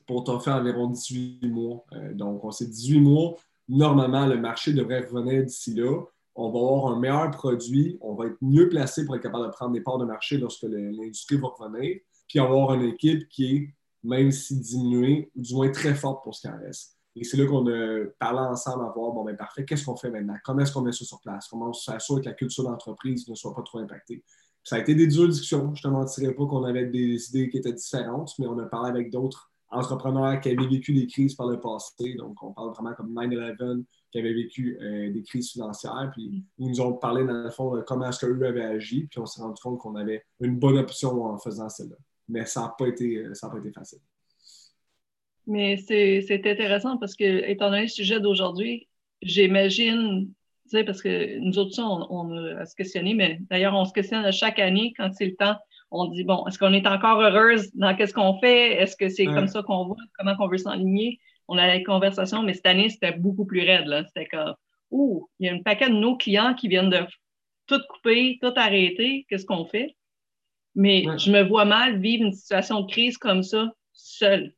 pour 0.08 0.23
t'en 0.23 0.39
faire 0.39 0.56
environ 0.56 0.88
18 0.88 1.47
mois. 1.49 1.86
Euh, 1.93 2.13
donc, 2.13 2.43
on 2.43 2.51
s'est 2.51 2.67
18 2.67 3.01
mois. 3.01 3.36
Normalement, 3.67 4.25
le 4.25 4.38
marché 4.38 4.73
devrait 4.73 5.01
revenir 5.01 5.43
d'ici 5.43 5.73
là. 5.73 6.01
On 6.38 6.52
va 6.52 6.60
avoir 6.60 6.93
un 6.93 7.00
meilleur 7.00 7.32
produit, 7.32 7.97
on 8.02 8.13
va 8.13 8.28
être 8.28 8.38
mieux 8.41 8.69
placé 8.69 9.06
pour 9.06 9.15
être 9.15 9.23
capable 9.23 9.45
de 9.45 9.52
prendre 9.52 9.73
des 9.73 9.82
parts 9.82 9.97
de 9.97 10.06
marché 10.06 10.38
lorsque 10.38 10.63
l'industrie 10.63 11.38
va 11.38 11.47
revenir. 11.47 11.97
Puis, 12.28 12.39
avoir 12.39 12.73
une 12.73 12.84
équipe 12.84 13.28
qui 13.30 13.56
est 13.56 13.73
même 14.04 14.32
si 14.32 14.60
diminuée, 14.60 15.32
du 15.36 15.56
moins 15.56 15.71
très 15.71 15.95
forte 15.95 16.23
pour 16.23 16.36
ce 16.36 16.41
qui 16.41 16.47
en 16.47 16.58
reste. 16.60 16.97
Et 17.15 17.23
c'est 17.23 17.38
là 17.38 17.47
qu'on 17.47 17.65
a 17.67 18.06
parlé 18.19 18.39
ensemble 18.39 18.86
à 18.86 18.91
voir, 18.95 19.12
bon, 19.12 19.23
ben 19.26 19.36
parfait, 19.36 19.65
qu'est-ce 19.65 19.86
qu'on 19.86 19.95
fait 19.95 20.12
maintenant? 20.12 20.36
Comment 20.45 20.62
est-ce 20.62 20.71
qu'on 20.71 20.82
met 20.82 20.91
ça 20.91 21.04
sur 21.04 21.19
place? 21.19 21.47
Comment 21.47 21.69
on 21.69 21.73
s'assure 21.73 22.21
que 22.21 22.26
la 22.26 22.34
culture 22.34 22.63
d'entreprise 22.63 23.28
ne 23.28 23.34
soit 23.36 23.56
pas 23.56 23.63
trop 23.63 23.80
impactée? 23.80 24.23
ça 24.67 24.76
a 24.76 24.80
été 24.80 24.95
des 24.95 25.08
dures 25.08 25.30
discussions. 25.30 25.73
Je 25.73 25.88
ne 25.88 25.93
te 25.93 25.97
mentirais 25.97 26.34
pas 26.34 26.45
qu'on 26.45 26.65
avait 26.65 26.88
des 26.88 27.30
idées 27.30 27.47
qui 27.47 27.58
étaient 27.58 27.71
différentes, 27.71 28.34
mais 28.38 28.47
on 28.47 28.60
a 28.60 28.65
parlé 28.65 28.89
avec 28.89 29.10
d'autres 29.10 29.50
entrepreneurs 29.69 30.41
qui 30.41 30.50
avaient 30.50 30.67
vécu 30.67 30.93
des 30.93 31.08
crises 31.08 31.36
par 31.36 31.47
le 31.47 31.58
passé. 31.62 32.15
Donc, 32.15 32.43
on 32.43 32.52
parle 32.52 32.73
vraiment 32.73 32.93
comme 32.93 33.13
9-11, 33.13 33.86
qui 34.12 34.20
avaient 34.20 34.34
vécu 34.34 34.78
euh, 34.82 35.12
des 35.12 35.24
crises 35.24 35.52
financières. 35.52 36.12
Puis, 36.13 36.43
ils 36.58 36.67
nous 36.70 36.82
ont 36.82 36.93
parlé, 36.93 37.26
dans 37.26 37.43
le 37.43 37.50
fond, 37.50 37.76
de 37.76 37.82
comment 37.82 38.08
est-ce 38.10 38.26
qu'eux 38.26 38.46
avaient 38.46 38.65
agi. 38.65 39.08
Puis, 39.10 39.20
on 39.20 39.26
s'est 39.26 39.41
rendu 39.41 39.62
compte 39.62 39.80
qu'on 39.80 39.96
avait 39.96 40.24
une 40.39 40.58
bonne 40.58 40.78
option 40.78 41.24
en 41.26 41.38
faisant 41.38 41.70
celle-là 41.70 41.98
mais 42.28 42.46
ça 42.46 42.62
n'a 42.62 42.76
pas, 42.78 42.88
été, 42.88 43.17
euh, 43.17 43.34
pas 43.41 43.58
été 43.58 43.72
facile. 43.72 44.00
Mais 45.46 45.78
c'est 45.78 46.41
intéressant 46.46 46.98
parce 46.98 47.15
que, 47.15 47.50
étant 47.50 47.70
donné 47.70 47.84
le 47.84 47.88
sujet 47.88 48.20
d'aujourd'hui, 48.20 48.88
j'imagine, 49.22 50.28
tu 50.63 50.70
sais, 50.70 50.84
parce 50.84 51.02
que 51.02 51.39
nous 51.39 51.58
autres, 51.58 51.80
on, 51.80 52.06
on 52.10 52.58
a 52.58 52.65
se 52.65 52.76
questionner, 52.76 53.13
mais 53.13 53.39
d'ailleurs, 53.50 53.74
on 53.74 53.86
se 53.86 53.93
questionne 53.93 54.26
à 54.26 54.32
chaque 54.32 54.60
année 54.60 54.93
quand 54.98 55.10
c'est 55.13 55.26
le 55.26 55.36
temps. 55.36 55.56
On 55.89 56.08
dit, 56.08 56.26
bon, 56.26 56.46
est-ce 56.48 56.60
qu'on 56.60 56.74
est 56.74 56.86
encore 56.86 57.22
heureuse 57.22 57.74
dans 57.76 57.96
qu'est-ce 57.96 58.13
qu'on 58.13 58.38
fait? 58.39 58.74
Est-ce 58.74 58.98
que 58.98 59.08
c'est 59.08 59.26
comme 59.26 59.48
ça 59.48 59.63
qu'on 59.63 59.86
voit? 59.86 59.96
Comment 60.20 60.36
qu'on 60.36 60.50
veut 60.50 60.58
s'enligner? 60.58 61.22
On 61.47 61.57
a 61.57 61.67
la 61.67 61.83
conversation, 61.83 62.43
mais 62.43 62.53
cette 62.53 62.65
année, 62.65 62.89
c'était 62.89 63.13
beaucoup 63.13 63.45
plus 63.45 63.62
raide. 63.62 63.88
C'était 64.07 64.27
comme, 64.27 64.55
ouh, 64.91 65.29
il 65.39 65.47
y 65.47 65.49
a 65.49 65.53
un 65.53 65.62
paquet 65.62 65.89
de 65.89 65.95
nos 65.95 66.17
clients 66.17 66.53
qui 66.53 66.67
viennent 66.67 66.89
de 66.89 67.05
tout 67.67 67.81
couper, 67.89 68.38
tout 68.41 68.53
arrêter. 68.55 69.25
Qu'est-ce 69.29 69.45
qu'on 69.45 69.65
fait? 69.65 69.95
Mais 70.75 71.05
je 71.17 71.31
me 71.31 71.41
vois 71.41 71.65
mal 71.65 71.99
vivre 71.99 72.25
une 72.25 72.33
situation 72.33 72.81
de 72.81 72.91
crise 72.91 73.17
comme 73.17 73.43
ça 73.43 73.73
seule. 73.93 74.53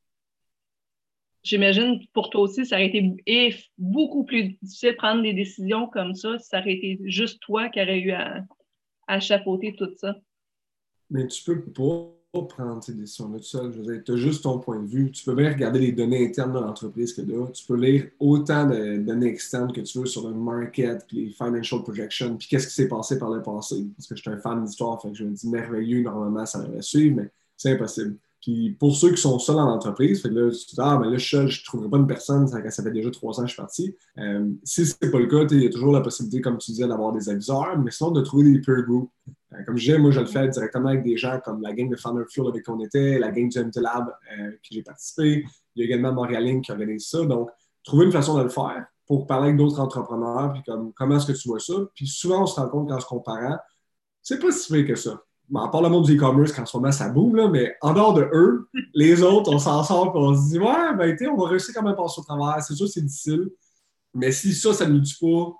J'imagine 1.43 2.05
pour 2.11 2.29
toi 2.29 2.41
aussi, 2.41 2.65
ça 2.65 2.75
aurait 2.75 2.87
été 2.87 3.55
beaucoup 3.77 4.25
plus 4.25 4.57
difficile 4.61 4.91
de 4.91 4.95
prendre 4.95 5.21
des 5.23 5.33
décisions 5.33 5.87
comme 5.87 6.13
ça 6.13 6.37
si 6.37 6.49
ça 6.49 6.59
aurait 6.59 6.73
été 6.73 6.99
juste 7.05 7.39
toi 7.39 7.69
qui 7.69 7.81
aurais 7.81 7.99
eu 7.99 8.11
à, 8.11 8.43
à 9.07 9.19
chapeauter 9.21 9.73
tout 9.77 9.89
ça. 9.95 10.15
Mais 11.09 11.25
tu 11.27 11.41
peux 11.45 11.63
pas 11.71 12.18
prendre 12.31 12.83
ces 12.83 12.93
décisions-là 12.93 13.39
tout 13.39 13.43
seul. 13.43 13.71
Je 13.71 13.79
veux 13.79 13.93
dire, 13.93 14.03
tu 14.05 14.11
as 14.13 14.15
juste 14.15 14.43
ton 14.43 14.59
point 14.59 14.79
de 14.79 14.87
vue. 14.87 15.11
Tu 15.11 15.23
peux 15.23 15.33
bien 15.33 15.51
regarder 15.51 15.79
les 15.79 15.91
données 15.91 16.25
internes 16.25 16.53
de 16.53 16.59
l'entreprise 16.59 17.13
que 17.13 17.21
là. 17.21 17.47
Tu 17.47 17.65
peux 17.65 17.75
lire 17.75 18.07
autant 18.19 18.67
de 18.67 18.97
données 18.97 19.27
externes 19.27 19.71
que 19.71 19.81
tu 19.81 19.99
veux 19.99 20.05
sur 20.05 20.27
le 20.27 20.33
market, 20.33 21.05
puis 21.07 21.25
les 21.25 21.31
financial 21.31 21.81
projections, 21.81 22.37
puis 22.37 22.47
qu'est-ce 22.47 22.67
qui 22.67 22.73
s'est 22.73 22.87
passé 22.87 23.17
par 23.17 23.31
le 23.31 23.41
passé. 23.41 23.87
Parce 23.95 24.07
que 24.07 24.15
je 24.15 24.21
suis 24.21 24.29
un 24.29 24.37
fan 24.37 24.63
d'histoire, 24.63 25.01
fait 25.01 25.09
que 25.09 25.15
je 25.15 25.23
me 25.23 25.31
dis 25.31 25.47
merveilleux, 25.49 26.03
normalement, 26.03 26.45
ça 26.45 26.61
devrait 26.61 26.81
suivre, 26.81 27.17
mais 27.17 27.31
c'est 27.57 27.71
impossible. 27.71 28.15
Puis 28.41 28.71
pour 28.79 28.95
ceux 28.95 29.11
qui 29.11 29.21
sont 29.21 29.37
seuls 29.37 29.57
dans 29.57 29.65
l'entreprise, 29.65 30.21
fait 30.21 30.29
que 30.29 30.35
là, 30.35 30.51
tu 30.51 30.65
te 30.65 30.71
dis, 30.71 30.77
ah, 30.77 30.97
mais 31.01 31.09
là, 31.09 31.17
je 31.17 31.37
ne 31.37 31.65
trouverai 31.65 31.89
pas 31.89 31.97
une 31.97 32.07
personne, 32.07 32.47
ça, 32.47 32.61
fait 32.61 32.91
déjà 32.91 33.11
trois 33.11 33.37
ans 33.37 33.43
que 33.43 33.49
je 33.49 33.53
suis 33.53 33.61
parti. 33.61 33.95
Euh, 34.17 34.49
si 34.63 34.85
ce 34.85 34.95
n'est 35.01 35.11
pas 35.11 35.19
le 35.19 35.27
cas, 35.27 35.45
il 35.51 35.63
y 35.63 35.67
a 35.67 35.69
toujours 35.69 35.91
la 35.91 36.01
possibilité, 36.01 36.39
comme 36.41 36.57
tu 36.57 36.71
disais, 36.71 36.87
d'avoir 36.87 37.11
des 37.11 37.27
aviseurs, 37.27 37.77
mais 37.77 37.91
sinon 37.91 38.11
de 38.11 38.21
trouver 38.21 38.49
des 38.49 38.61
peer 38.61 38.83
groups. 38.83 39.11
Euh, 39.53 39.63
comme 39.65 39.77
je 39.77 39.85
disais, 39.85 39.97
moi, 39.97 40.11
je 40.11 40.19
le 40.19 40.25
fais 40.25 40.47
directement 40.47 40.89
avec 40.89 41.03
des 41.03 41.17
gens 41.17 41.39
comme 41.43 41.61
la 41.61 41.73
gang 41.73 41.89
de 41.89 41.95
Founder 41.95 42.23
Fuel 42.29 42.47
avec 42.47 42.63
qui 42.63 42.69
on 42.69 42.79
était, 42.79 43.19
la 43.19 43.31
gang 43.31 43.49
du 43.49 43.59
MT 43.59 43.77
Lab 43.77 44.13
euh, 44.37 44.51
qui 44.63 44.75
j'ai 44.75 44.83
participé. 44.83 45.45
Il 45.75 45.79
y 45.79 45.83
a 45.83 45.85
également 45.85 46.13
Montréal 46.13 46.61
qui 46.61 46.71
organise 46.71 47.07
ça. 47.07 47.25
Donc, 47.25 47.49
trouver 47.83 48.05
une 48.05 48.11
façon 48.11 48.37
de 48.37 48.43
le 48.43 48.49
faire 48.49 48.85
pour 49.07 49.25
parler 49.25 49.47
avec 49.47 49.57
d'autres 49.57 49.79
entrepreneurs, 49.79 50.53
puis 50.53 50.61
comme, 50.63 50.93
comment 50.93 51.17
est-ce 51.17 51.31
que 51.31 51.37
tu 51.37 51.47
vois 51.47 51.59
ça? 51.59 51.73
Puis 51.95 52.07
souvent, 52.07 52.43
on 52.43 52.45
se 52.45 52.59
rend 52.59 52.69
compte 52.69 52.89
qu'en 52.89 52.99
se 52.99 53.05
comparant, 53.07 53.57
c'est 54.21 54.39
pas 54.39 54.51
si 54.51 54.71
vrai 54.71 54.85
que 54.85 54.95
ça 54.95 55.23
à 55.57 55.67
part 55.69 55.81
le 55.81 55.89
monde 55.89 56.05
du 56.05 56.15
e-commerce, 56.15 56.51
qu'en 56.51 56.65
ce 56.65 56.77
moment 56.77 56.91
ça 56.91 57.09
boum, 57.09 57.35
là, 57.35 57.47
mais 57.47 57.75
en 57.81 57.93
dehors 57.93 58.13
de 58.13 58.27
eux, 58.33 58.69
les 58.93 59.23
autres, 59.23 59.51
on 59.51 59.57
s'en 59.57 59.83
sort 59.83 60.07
et 60.15 60.19
on 60.19 60.35
se 60.35 60.49
dit 60.49 60.59
Ouais, 60.59 60.95
ben, 60.95 61.17
on 61.31 61.37
va 61.37 61.49
réussir 61.49 61.73
quand 61.73 61.81
même 61.81 61.93
à 61.93 61.95
passer 61.95 62.21
au 62.21 62.23
travers. 62.23 62.61
C'est 62.61 62.75
sûr, 62.75 62.87
c'est 62.87 63.01
difficile. 63.01 63.49
Mais 64.13 64.31
si 64.31 64.53
ça, 64.53 64.73
ça 64.73 64.85
ne 64.85 64.93
nous 64.93 64.99
dit 64.99 65.17
pas 65.19 65.55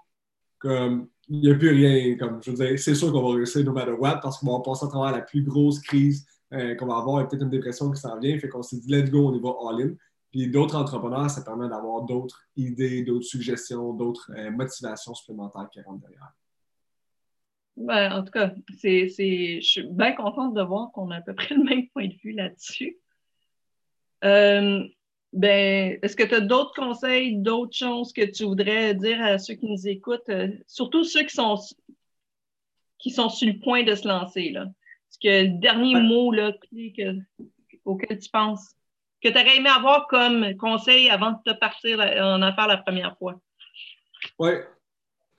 comme 0.59 1.07
il 1.29 1.41
n'y 1.41 1.51
a 1.51 1.55
plus 1.55 1.69
rien. 1.69 2.17
Comme, 2.17 2.41
je 2.43 2.51
veux 2.51 2.57
dire, 2.57 2.79
c'est 2.79 2.95
sûr 2.95 3.11
qu'on 3.11 3.21
va 3.21 3.35
réussir 3.35 3.63
no 3.63 3.71
matter 3.71 3.91
what 3.91 4.19
parce 4.21 4.39
qu'on 4.39 4.57
va 4.57 4.63
passer 4.63 4.85
à 4.85 4.89
travers 4.89 5.11
la 5.11 5.21
plus 5.21 5.43
grosse 5.43 5.79
crise 5.79 6.25
euh, 6.53 6.75
qu'on 6.75 6.87
va 6.87 6.97
avoir 6.97 7.21
et 7.21 7.27
peut-être 7.27 7.43
une 7.43 7.49
dépression 7.49 7.91
qui 7.91 8.01
s'en 8.01 8.19
vient. 8.19 8.37
Fait 8.39 8.49
qu'on 8.49 8.63
s'est 8.63 8.79
dit, 8.79 8.91
let's 8.91 9.09
go, 9.09 9.29
on 9.29 9.35
y 9.35 9.39
va 9.39 9.49
all-in. 9.69 9.93
Puis 10.31 10.49
d'autres 10.49 10.75
entrepreneurs, 10.75 11.29
ça 11.29 11.41
permet 11.41 11.69
d'avoir 11.69 12.03
d'autres 12.03 12.41
idées, 12.55 13.03
d'autres 13.03 13.25
suggestions, 13.25 13.93
d'autres 13.93 14.31
euh, 14.35 14.51
motivations 14.51 15.13
supplémentaires 15.13 15.69
qui 15.71 15.81
rentrent 15.81 16.01
derrière. 16.01 16.33
Ben, 17.77 18.11
en 18.11 18.23
tout 18.23 18.31
cas, 18.31 18.51
c'est, 18.77 19.07
je 19.07 19.59
suis 19.61 19.83
bien 19.83 20.11
contente 20.13 20.53
de 20.53 20.61
voir 20.61 20.91
qu'on 20.91 21.11
a 21.11 21.17
à 21.17 21.21
peu 21.21 21.33
près 21.33 21.55
le 21.55 21.63
même 21.63 21.87
point 21.89 22.07
de 22.07 22.15
vue 22.23 22.33
là-dessus. 22.33 22.97
Euh, 24.25 24.83
ben, 25.31 25.99
est-ce 26.01 26.15
que 26.15 26.23
tu 26.23 26.35
as 26.35 26.41
d'autres 26.41 26.73
conseils, 26.73 27.35
d'autres 27.35 27.75
choses 27.75 28.11
que 28.13 28.25
tu 28.25 28.45
voudrais 28.45 28.95
dire 28.95 29.21
à 29.21 29.37
ceux 29.37 29.53
qui 29.53 29.67
nous 29.67 29.87
écoutent, 29.87 30.29
euh, 30.29 30.49
surtout 30.67 31.03
ceux 31.03 31.23
qui 31.23 31.35
sont, 31.35 31.59
qui 32.97 33.11
sont 33.11 33.29
sur 33.29 33.47
le 33.47 33.59
point 33.59 33.83
de 33.83 33.95
se 33.95 34.07
lancer? 34.07 34.49
Là? 34.49 34.63
Est-ce 34.63 35.19
que 35.19 35.51
le 35.51 35.59
dernier 35.59 35.99
mot 36.01 36.31
là, 36.31 36.51
auquel 37.85 38.19
tu 38.19 38.29
penses, 38.29 38.75
que 39.21 39.29
tu 39.29 39.35
aurais 39.35 39.57
aimé 39.57 39.69
avoir 39.69 40.07
comme 40.07 40.55
conseil 40.57 41.09
avant 41.09 41.31
de 41.31 41.51
te 41.51 41.57
partir 41.57 41.99
en 41.99 42.41
affaires 42.41 42.67
la 42.67 42.77
première 42.77 43.17
fois? 43.17 43.39
Oui, 44.39 44.51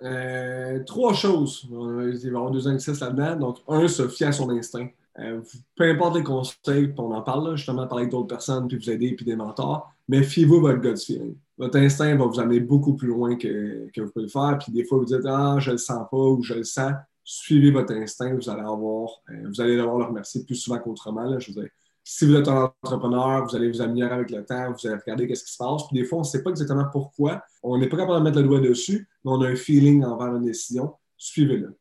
euh, 0.03 0.83
trois 0.85 1.15
choses. 1.15 1.67
Il 1.71 1.77
va 1.77 2.05
y 2.05 2.29
avoir 2.29 2.51
deux 2.51 2.69
exercices 2.69 3.01
là-dedans. 3.01 3.37
Donc, 3.37 3.59
un, 3.69 3.89
se 3.89 4.09
fier 4.09 4.29
à 4.29 4.33
son 4.33 4.51
instinct. 4.51 4.89
Euh, 5.21 5.43
peu 5.77 5.85
importe 5.85 6.17
les 6.17 6.23
conseils, 6.23 6.93
on 6.97 7.13
en 7.13 7.23
parle, 7.23 7.57
justement, 7.57 7.87
parler 7.87 8.03
avec 8.03 8.13
d'autres 8.13 8.29
personnes, 8.29 8.69
puis 8.69 8.79
vous 8.79 8.91
aider, 8.91 9.15
puis 9.15 9.25
des 9.25 9.37
mentors, 9.37 9.93
mais 10.09 10.23
fiez-vous 10.23 10.61
votre 10.61 10.81
gut 10.81 10.97
feeling. 10.97 11.37
Votre 11.59 11.79
instinct 11.79 12.17
va 12.17 12.25
vous 12.25 12.41
amener 12.41 12.61
beaucoup 12.61 12.95
plus 12.95 13.09
loin 13.09 13.37
que, 13.37 13.89
que 13.93 14.01
vous 14.01 14.11
pouvez 14.11 14.25
le 14.25 14.31
faire. 14.31 14.59
Puis 14.59 14.73
des 14.73 14.85
fois, 14.85 14.99
vous 14.99 15.05
dites 15.05 15.27
Ah, 15.27 15.57
je 15.59 15.73
le 15.73 15.79
sens 15.79 16.07
pas 16.11 16.17
ou 16.17 16.43
je 16.43 16.55
le 16.55 16.65
sens. 16.65 16.93
Suivez 17.23 17.71
votre 17.71 17.93
instinct, 17.93 18.35
vous 18.35 18.49
allez 18.49 18.63
avoir, 18.63 19.11
euh, 19.31 19.47
vous 19.47 19.61
allez 19.61 19.77
devoir 19.77 19.99
le 19.99 20.05
remercier 20.05 20.43
plus 20.43 20.57
souvent 20.57 20.79
qu'autrement. 20.79 21.39
Je 21.39 21.53
si 22.03 22.27
vous 22.27 22.35
êtes 22.35 22.49
un 22.49 22.73
entrepreneur, 22.83 23.47
vous 23.47 23.55
allez 23.55 23.71
vous 23.71 23.81
améliorer 23.83 24.15
avec 24.15 24.31
le 24.31 24.45
temps, 24.45 24.73
vous 24.73 24.87
allez 24.87 24.97
regarder 24.97 25.33
ce 25.35 25.45
qui 25.45 25.53
se 25.53 25.59
passe. 25.59 25.87
Puis 25.87 26.01
des 26.01 26.05
fois, 26.05 26.19
on 26.19 26.23
ne 26.23 26.27
sait 26.27 26.43
pas 26.43 26.51
exactement 26.51 26.87
pourquoi. 26.91 27.43
On 27.63 27.79
n'est 27.79 27.89
pas 27.89 27.99
capable 27.99 28.19
de 28.19 28.25
mettre 28.25 28.41
le 28.41 28.49
doigt 28.49 28.61
dessus, 28.61 29.09
mais 29.25 29.31
on 29.31 29.41
a 29.43 29.49
un 29.49 29.55
feeling 29.55 30.03
envers 30.03 30.35
une 30.35 30.45
décision. 30.45 30.95
Suivez-le. 31.17 31.77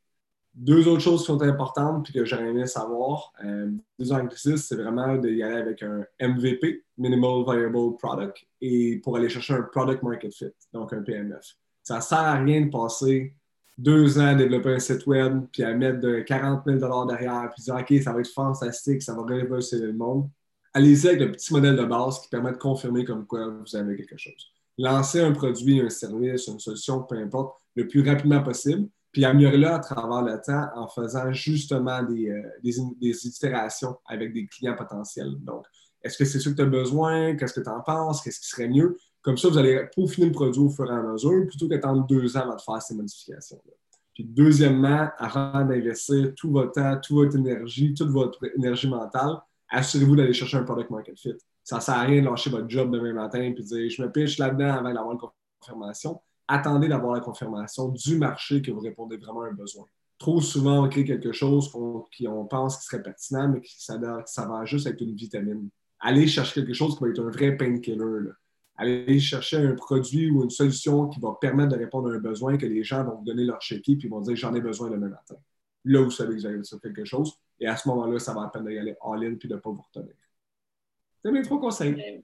Deux 0.59 0.89
autres 0.89 1.01
choses 1.01 1.21
qui 1.21 1.27
sont 1.27 1.41
importantes 1.41 2.03
puis 2.03 2.11
que 2.11 2.25
j'aurais 2.25 2.49
aimé 2.49 2.67
savoir, 2.67 3.31
euh, 3.45 3.71
deux 3.97 4.11
anglicismes, 4.11 4.57
c'est 4.57 4.75
vraiment 4.75 5.15
d'y 5.15 5.41
aller 5.41 5.55
avec 5.55 5.81
un 5.83 6.03
MVP, 6.19 6.83
Minimal 6.97 7.45
Viable 7.45 7.95
Product, 7.97 8.45
et 8.59 8.97
pour 8.97 9.15
aller 9.15 9.29
chercher 9.29 9.53
un 9.53 9.61
Product 9.61 10.03
Market 10.03 10.33
Fit, 10.33 10.51
donc 10.73 10.91
un 10.91 11.01
PMF. 11.01 11.55
Ça 11.81 11.95
ne 11.95 12.01
sert 12.01 12.19
à 12.19 12.33
rien 12.33 12.65
de 12.65 12.69
passer 12.69 13.33
deux 13.77 14.19
ans 14.19 14.27
à 14.27 14.35
développer 14.35 14.73
un 14.73 14.79
site 14.79 15.07
web, 15.07 15.45
puis 15.53 15.63
à 15.63 15.73
mettre 15.73 16.01
de 16.01 16.19
40 16.19 16.63
000 16.65 17.05
derrière, 17.05 17.49
puis 17.55 17.63
dire 17.63 17.75
OK, 17.75 18.03
ça 18.03 18.11
va 18.11 18.19
être 18.19 18.27
fantastique, 18.27 19.01
ça 19.01 19.13
va 19.13 19.23
révolutionner 19.23 19.85
le 19.85 19.93
monde. 19.93 20.29
Allez-y 20.73 21.07
avec 21.07 21.21
le 21.21 21.31
petit 21.31 21.53
modèle 21.53 21.77
de 21.77 21.85
base 21.85 22.19
qui 22.19 22.27
permet 22.27 22.51
de 22.51 22.57
confirmer 22.57 23.05
comme 23.05 23.25
quoi 23.25 23.47
vous 23.47 23.75
avez 23.77 23.95
quelque 23.95 24.17
chose. 24.17 24.51
Lancez 24.77 25.21
un 25.21 25.31
produit, 25.31 25.79
un 25.79 25.89
service, 25.89 26.47
une 26.47 26.59
solution, 26.59 27.03
peu 27.03 27.15
importe, 27.15 27.61
le 27.75 27.87
plus 27.87 28.05
rapidement 28.05 28.43
possible, 28.43 28.89
puis 29.11 29.25
améliorer-le 29.25 29.67
à 29.67 29.79
travers 29.79 30.21
le 30.21 30.39
temps 30.41 30.67
en 30.75 30.87
faisant 30.87 31.31
justement 31.31 32.03
des, 32.03 32.29
euh, 32.29 32.41
des, 32.63 33.27
itérations 33.27 33.97
avec 34.05 34.33
des 34.33 34.47
clients 34.47 34.75
potentiels. 34.75 35.35
Donc, 35.41 35.65
est-ce 36.03 36.17
que 36.17 36.25
c'est 36.25 36.39
ce 36.39 36.49
que 36.49 36.55
tu 36.55 36.61
as 36.61 36.65
besoin? 36.65 37.35
Qu'est-ce 37.35 37.53
que 37.53 37.63
tu 37.63 37.69
en 37.69 37.81
penses? 37.81 38.21
Qu'est-ce 38.21 38.39
qui 38.39 38.47
serait 38.47 38.69
mieux? 38.69 38.97
Comme 39.21 39.37
ça, 39.37 39.49
vous 39.49 39.57
allez 39.57 39.85
peaufiner 39.95 40.27
le 40.27 40.31
produit 40.31 40.61
au 40.61 40.69
fur 40.69 40.89
et 40.89 40.95
à 40.95 41.01
mesure 41.01 41.47
plutôt 41.47 41.67
qu'attendre 41.67 42.05
deux 42.07 42.37
ans 42.37 42.41
avant 42.41 42.55
de 42.55 42.61
faire 42.61 42.81
ces 42.81 42.95
modifications-là. 42.95 43.73
Puis 44.13 44.23
deuxièmement, 44.23 45.09
avant 45.17 45.65
d'investir 45.65 46.33
tout 46.35 46.51
votre 46.51 46.73
temps, 46.73 46.97
toute 47.01 47.15
votre 47.15 47.35
énergie, 47.35 47.93
toute 47.93 48.09
votre 48.09 48.39
énergie 48.55 48.89
mentale, 48.89 49.37
assurez-vous 49.69 50.15
d'aller 50.15 50.33
chercher 50.33 50.57
un 50.57 50.63
product 50.63 50.89
market 50.89 51.17
fit. 51.19 51.35
Ça 51.63 51.77
ne 51.77 51.81
sert 51.81 51.95
à 51.95 52.01
rien 52.01 52.21
de 52.21 52.25
lâcher 52.25 52.49
votre 52.49 52.69
job 52.69 52.91
demain 52.91 53.13
matin 53.13 53.41
et 53.41 53.53
de 53.53 53.61
dire 53.61 53.89
je 53.89 54.01
me 54.01 54.11
pitch 54.11 54.37
là-dedans 54.37 54.73
avant 54.73 54.93
d'avoir 54.93 55.11
une 55.11 55.19
confirmation. 55.59 56.21
Attendez 56.51 56.87
d'avoir 56.87 57.13
la 57.13 57.19
confirmation 57.19 57.89
du 57.89 58.17
marché 58.17 58.63
que 58.63 58.71
vous 58.71 58.79
répondez 58.79 59.17
vraiment 59.17 59.41
à 59.41 59.49
un 59.49 59.53
besoin. 59.53 59.85
Trop 60.17 60.41
souvent, 60.41 60.83
on 60.83 60.89
crée 60.89 61.05
quelque 61.05 61.31
chose 61.31 61.71
qu'on 61.71 62.45
pense 62.45 62.77
qui 62.79 62.85
serait 62.85 63.03
pertinent, 63.03 63.47
mais 63.47 63.61
qui 63.61 63.77
va 63.87 64.65
juste 64.65 64.87
être 64.87 64.99
une 64.99 65.15
vitamine. 65.15 65.69
Allez 65.99 66.25
chercher 66.25 66.61
quelque 66.61 66.73
chose 66.73 66.97
qui 66.97 67.03
va 67.03 67.09
être 67.11 67.19
un 67.19 67.29
vrai 67.29 67.55
painkiller 67.55 67.95
aller 68.79 69.19
chercher 69.19 69.57
un 69.57 69.75
produit 69.75 70.31
ou 70.31 70.41
une 70.43 70.49
solution 70.49 71.09
qui 71.09 71.19
va 71.19 71.37
permettre 71.39 71.69
de 71.69 71.77
répondre 71.77 72.09
à 72.09 72.13
un 72.13 72.19
besoin 72.19 72.57
que 72.57 72.65
les 72.65 72.81
gens 72.81 73.03
vont 73.03 73.17
vous 73.17 73.25
donner 73.25 73.43
leur 73.43 73.61
chéquier 73.61 73.97
puis 73.97 74.07
vont 74.07 74.21
dire 74.21 74.37
j'en 74.37 74.55
ai 74.55 74.61
besoin 74.61 74.89
demain 74.89 75.09
matin. 75.09 75.35
Là, 75.83 76.01
vous 76.01 76.11
savez 76.11 76.35
que 76.35 76.39
vous 76.39 76.45
avez 76.45 76.63
sur 76.63 76.79
quelque 76.79 77.03
chose. 77.03 77.33
Et 77.59 77.67
à 77.67 77.75
ce 77.75 77.89
moment-là, 77.89 78.19
ça 78.19 78.33
va 78.33 78.43
la 78.43 78.47
peine 78.47 78.65
d'y 78.65 78.77
aller 78.77 78.95
all-in 79.03 79.35
puis 79.35 79.49
de 79.49 79.55
ne 79.55 79.59
pas 79.59 79.69
vous 79.69 79.81
retenir. 79.81 80.15
C'est 81.21 81.31
mes 81.31 81.41
trois 81.41 81.59
conseils. 81.59 82.23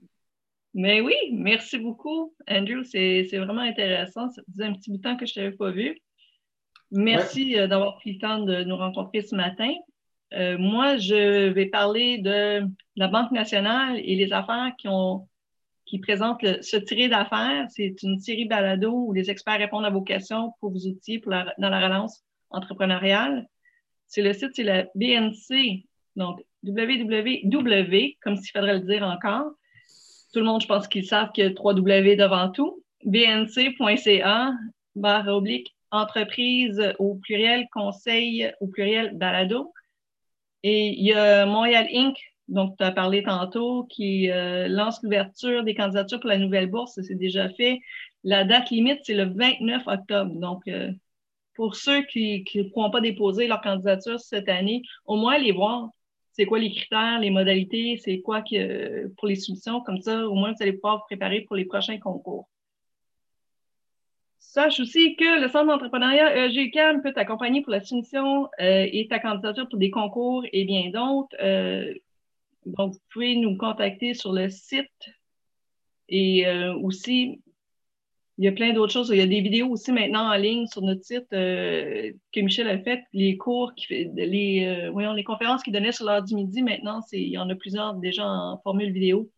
Mais 0.76 1.00
oui, 1.00 1.16
merci 1.32 1.80
beaucoup, 1.80 2.36
Andrew. 2.50 2.84
C'est 2.84 3.24
vraiment 3.32 3.62
intéressant. 3.62 4.30
Ça 4.30 4.42
faisait 4.52 4.66
un 4.66 4.74
petit 4.74 4.92
bout 4.92 4.98
de 4.98 5.02
temps 5.02 5.16
que 5.16 5.26
je 5.26 5.32
ne 5.32 5.46
t'avais 5.46 5.56
pas 5.56 5.72
vu. 5.72 5.98
Merci 6.92 7.58
euh, 7.58 7.68
d'avoir 7.68 7.96
pris 7.96 8.14
le 8.14 8.20
temps 8.20 8.40
de 8.40 8.64
nous 8.66 8.76
rencontrer 8.76 9.22
ce 9.22 9.36
matin. 9.36 9.72
Euh, 10.34 10.58
moi, 10.58 10.98
je 10.98 11.48
vais 11.48 11.68
parler 11.68 12.18
de 12.18 12.68
la 12.98 13.08
Banque 13.08 13.32
nationale 13.32 14.02
et 14.04 14.16
les 14.18 14.34
affaires 14.34 14.74
qui 14.78 14.90
ont 14.90 15.28
qui 15.86 16.00
présente 16.00 16.42
le, 16.42 16.62
ce 16.62 16.76
tiré 16.78 17.08
d'affaires. 17.08 17.68
C'est 17.70 17.96
une 18.04 18.20
série 18.20 18.46
balado 18.46 18.92
où 18.92 19.14
les 19.14 19.30
experts 19.30 19.60
répondent 19.60 19.86
à 19.86 19.92
vos 19.92 20.02
questions 20.02 20.54
pour 20.60 20.72
vos 20.72 20.88
outils 20.88 21.20
pour 21.20 21.32
la, 21.32 21.54
dans 21.58 21.70
la 21.70 21.80
relance 21.80 22.26
entrepreneuriale. 22.50 23.48
C'est 24.08 24.24
le 24.24 24.34
site, 24.34 24.52
c'est 24.56 24.64
la 24.64 24.88
BNC, 24.96 25.86
donc 26.18 26.44
www, 26.64 28.18
comme 28.22 28.36
s'il 28.36 28.52
faudrait 28.52 28.80
le 28.80 28.86
dire 28.86 29.04
encore. 29.04 29.52
Tout 30.36 30.42
le 30.42 30.48
monde, 30.48 30.62
je 30.62 30.68
pense 30.68 30.90
qu'ils 30.90 31.06
savent 31.06 31.32
qu'il 31.32 31.46
y 31.46 31.48
a 31.48 31.52
3W 31.52 32.18
devant 32.18 32.50
tout. 32.50 32.84
bnc.ca, 33.06 34.52
barre 34.98 35.28
oblique, 35.30 35.74
entreprise 35.92 36.94
au 37.00 37.16
pluriel, 37.16 37.68
conseil 37.72 38.52
au 38.60 38.68
pluriel, 38.68 39.16
balado. 39.16 39.72
Et 40.62 40.88
il 40.88 41.06
y 41.06 41.14
a 41.14 41.46
Montréal 41.46 41.88
Inc., 41.90 42.18
donc, 42.50 42.76
tu 42.78 42.84
as 42.84 42.92
parlé 42.92 43.24
tantôt, 43.24 43.86
qui 43.86 44.30
euh, 44.30 44.68
lance 44.68 45.02
l'ouverture 45.04 45.64
des 45.64 45.74
candidatures 45.74 46.20
pour 46.20 46.30
la 46.30 46.38
nouvelle 46.38 46.70
bourse. 46.70 47.00
C'est 47.02 47.16
déjà 47.16 47.48
fait. 47.52 47.80
La 48.26 48.44
date 48.44 48.72
limite, 48.72 49.00
c'est 49.04 49.14
le 49.14 49.34
29 49.34 49.84
octobre. 49.88 50.36
Donc, 50.36 50.68
euh, 50.68 50.92
pour 51.54 51.78
ceux 51.78 52.04
qui 52.04 52.44
ne 52.56 52.64
pourront 52.64 52.92
pas 52.92 53.00
déposer 53.00 53.48
leur 53.48 53.62
candidature 53.62 54.20
cette 54.20 54.50
année, 54.50 54.82
au 55.06 55.16
moins 55.16 55.36
aller 55.36 55.54
voir 55.54 55.92
c'est 56.36 56.46
quoi 56.46 56.60
les 56.60 56.72
critères, 56.72 57.20
les 57.20 57.30
modalités, 57.30 57.98
c'est 58.04 58.20
quoi 58.22 58.42
que, 58.42 59.08
pour 59.16 59.28
les 59.28 59.36
soumissions. 59.36 59.82
Comme 59.82 60.02
ça, 60.02 60.28
au 60.28 60.34
moins, 60.34 60.52
vous 60.52 60.62
allez 60.62 60.74
pouvoir 60.74 60.98
vous 60.98 61.06
préparer 61.06 61.42
pour 61.42 61.56
les 61.56 61.66
prochains 61.66 61.98
concours. 61.98 62.50
Sache 64.40 64.80
aussi 64.80 65.16
que 65.16 65.42
le 65.42 65.48
Centre 65.50 65.68
d'entrepreneuriat 65.68 66.48
EGCAM 66.48 67.02
peut 67.02 67.14
t'accompagner 67.14 67.62
pour 67.62 67.72
la 67.72 67.82
soumission 67.82 68.50
euh, 68.60 68.88
et 68.92 69.08
ta 69.10 69.20
candidature 69.20 69.68
pour 69.68 69.80
des 69.80 69.90
concours 69.90 70.46
et 70.52 70.66
bien 70.66 70.90
d'autres. 70.90 71.36
Donc, 72.66 72.94
vous 72.94 73.00
pouvez 73.12 73.36
nous 73.36 73.58
contacter 73.58 74.14
sur 74.14 74.34
le 74.34 74.50
site 74.50 75.10
et 76.10 76.48
euh, 76.48 76.74
aussi, 76.76 77.42
il 78.38 78.46
y 78.46 78.48
a 78.48 78.52
plein 78.52 78.74
d'autres 78.74 78.92
choses. 78.92 79.10
Il 79.10 79.18
y 79.18 79.22
a 79.22 79.28
des 79.28 79.42
vidéos 79.42 79.70
aussi 79.70 79.92
maintenant 79.92 80.32
en 80.32 80.36
ligne 80.36 80.68
sur 80.68 80.82
notre 80.82 81.04
site 81.04 81.32
euh, 81.34 82.12
que 82.34 82.40
Michel 82.42 82.68
a 82.68 82.78
fait. 82.80 83.04
Les 83.14 83.38
cours, 83.38 83.74
qui 83.76 83.86
fait, 83.86 84.12
les, 84.16 84.66
euh, 84.66 84.92
voyons, 84.92 85.14
les 85.14 85.24
conférences 85.24 85.64
qu'il 85.64 85.74
donnait 85.74 85.94
sur 85.94 86.06
l'heure 86.06 86.24
du 86.24 86.36
midi, 86.36 86.62
maintenant, 86.62 87.00
il 87.14 87.30
y 87.30 87.38
en 87.38 87.50
a 87.50 87.56
plusieurs 87.56 87.94
déjà 87.96 88.28
en 88.28 88.60
formule 88.60 88.92
vidéo, 88.92 89.30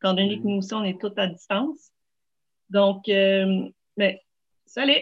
étant 0.00 0.14
donné 0.14 0.38
que 0.38 0.44
mm. 0.44 0.50
nous 0.50 0.58
aussi, 0.58 0.74
on 0.74 0.84
est 0.84 1.00
tous 1.00 1.12
à 1.16 1.26
distance. 1.26 1.90
Donc, 2.70 3.02
mais, 3.06 3.72
ben, 3.96 4.16
salut! 4.66 5.00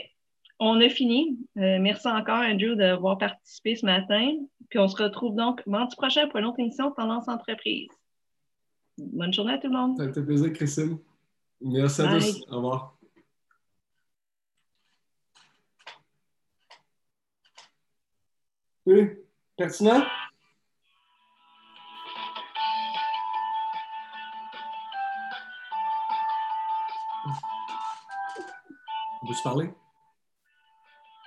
On 0.64 0.80
a 0.80 0.88
fini. 0.88 1.38
merci 1.56 2.06
encore, 2.06 2.38
Andrew, 2.38 2.76
d'avoir 2.76 3.18
participé 3.18 3.74
ce 3.74 3.84
matin. 3.84 4.36
Puis 4.68 4.78
on 4.78 4.86
se 4.86 5.02
retrouve 5.02 5.34
donc 5.34 5.66
mardi 5.66 5.96
prochain 5.96 6.28
pour 6.28 6.38
une 6.38 6.44
autre 6.44 6.60
émission 6.60 6.90
de 6.90 6.94
Tendance 6.94 7.26
Entreprise. 7.26 7.88
Bonne 8.96 9.32
journée 9.32 9.54
à 9.54 9.58
tout 9.58 9.66
le 9.66 9.76
monde. 9.76 9.96
Ça 9.96 10.04
a 10.04 10.06
été 10.06 10.22
plaisir, 10.22 10.52
Christine. 10.52 10.98
Merci 11.60 12.02
à 12.02 12.14
tous. 12.14 12.44
Au 12.48 12.56
revoir. 12.56 13.01
Oui, 18.84 19.10
pertinent? 19.56 20.04
On 29.22 29.26
peut 29.28 29.34
se 29.34 29.42
parler? 29.44 29.70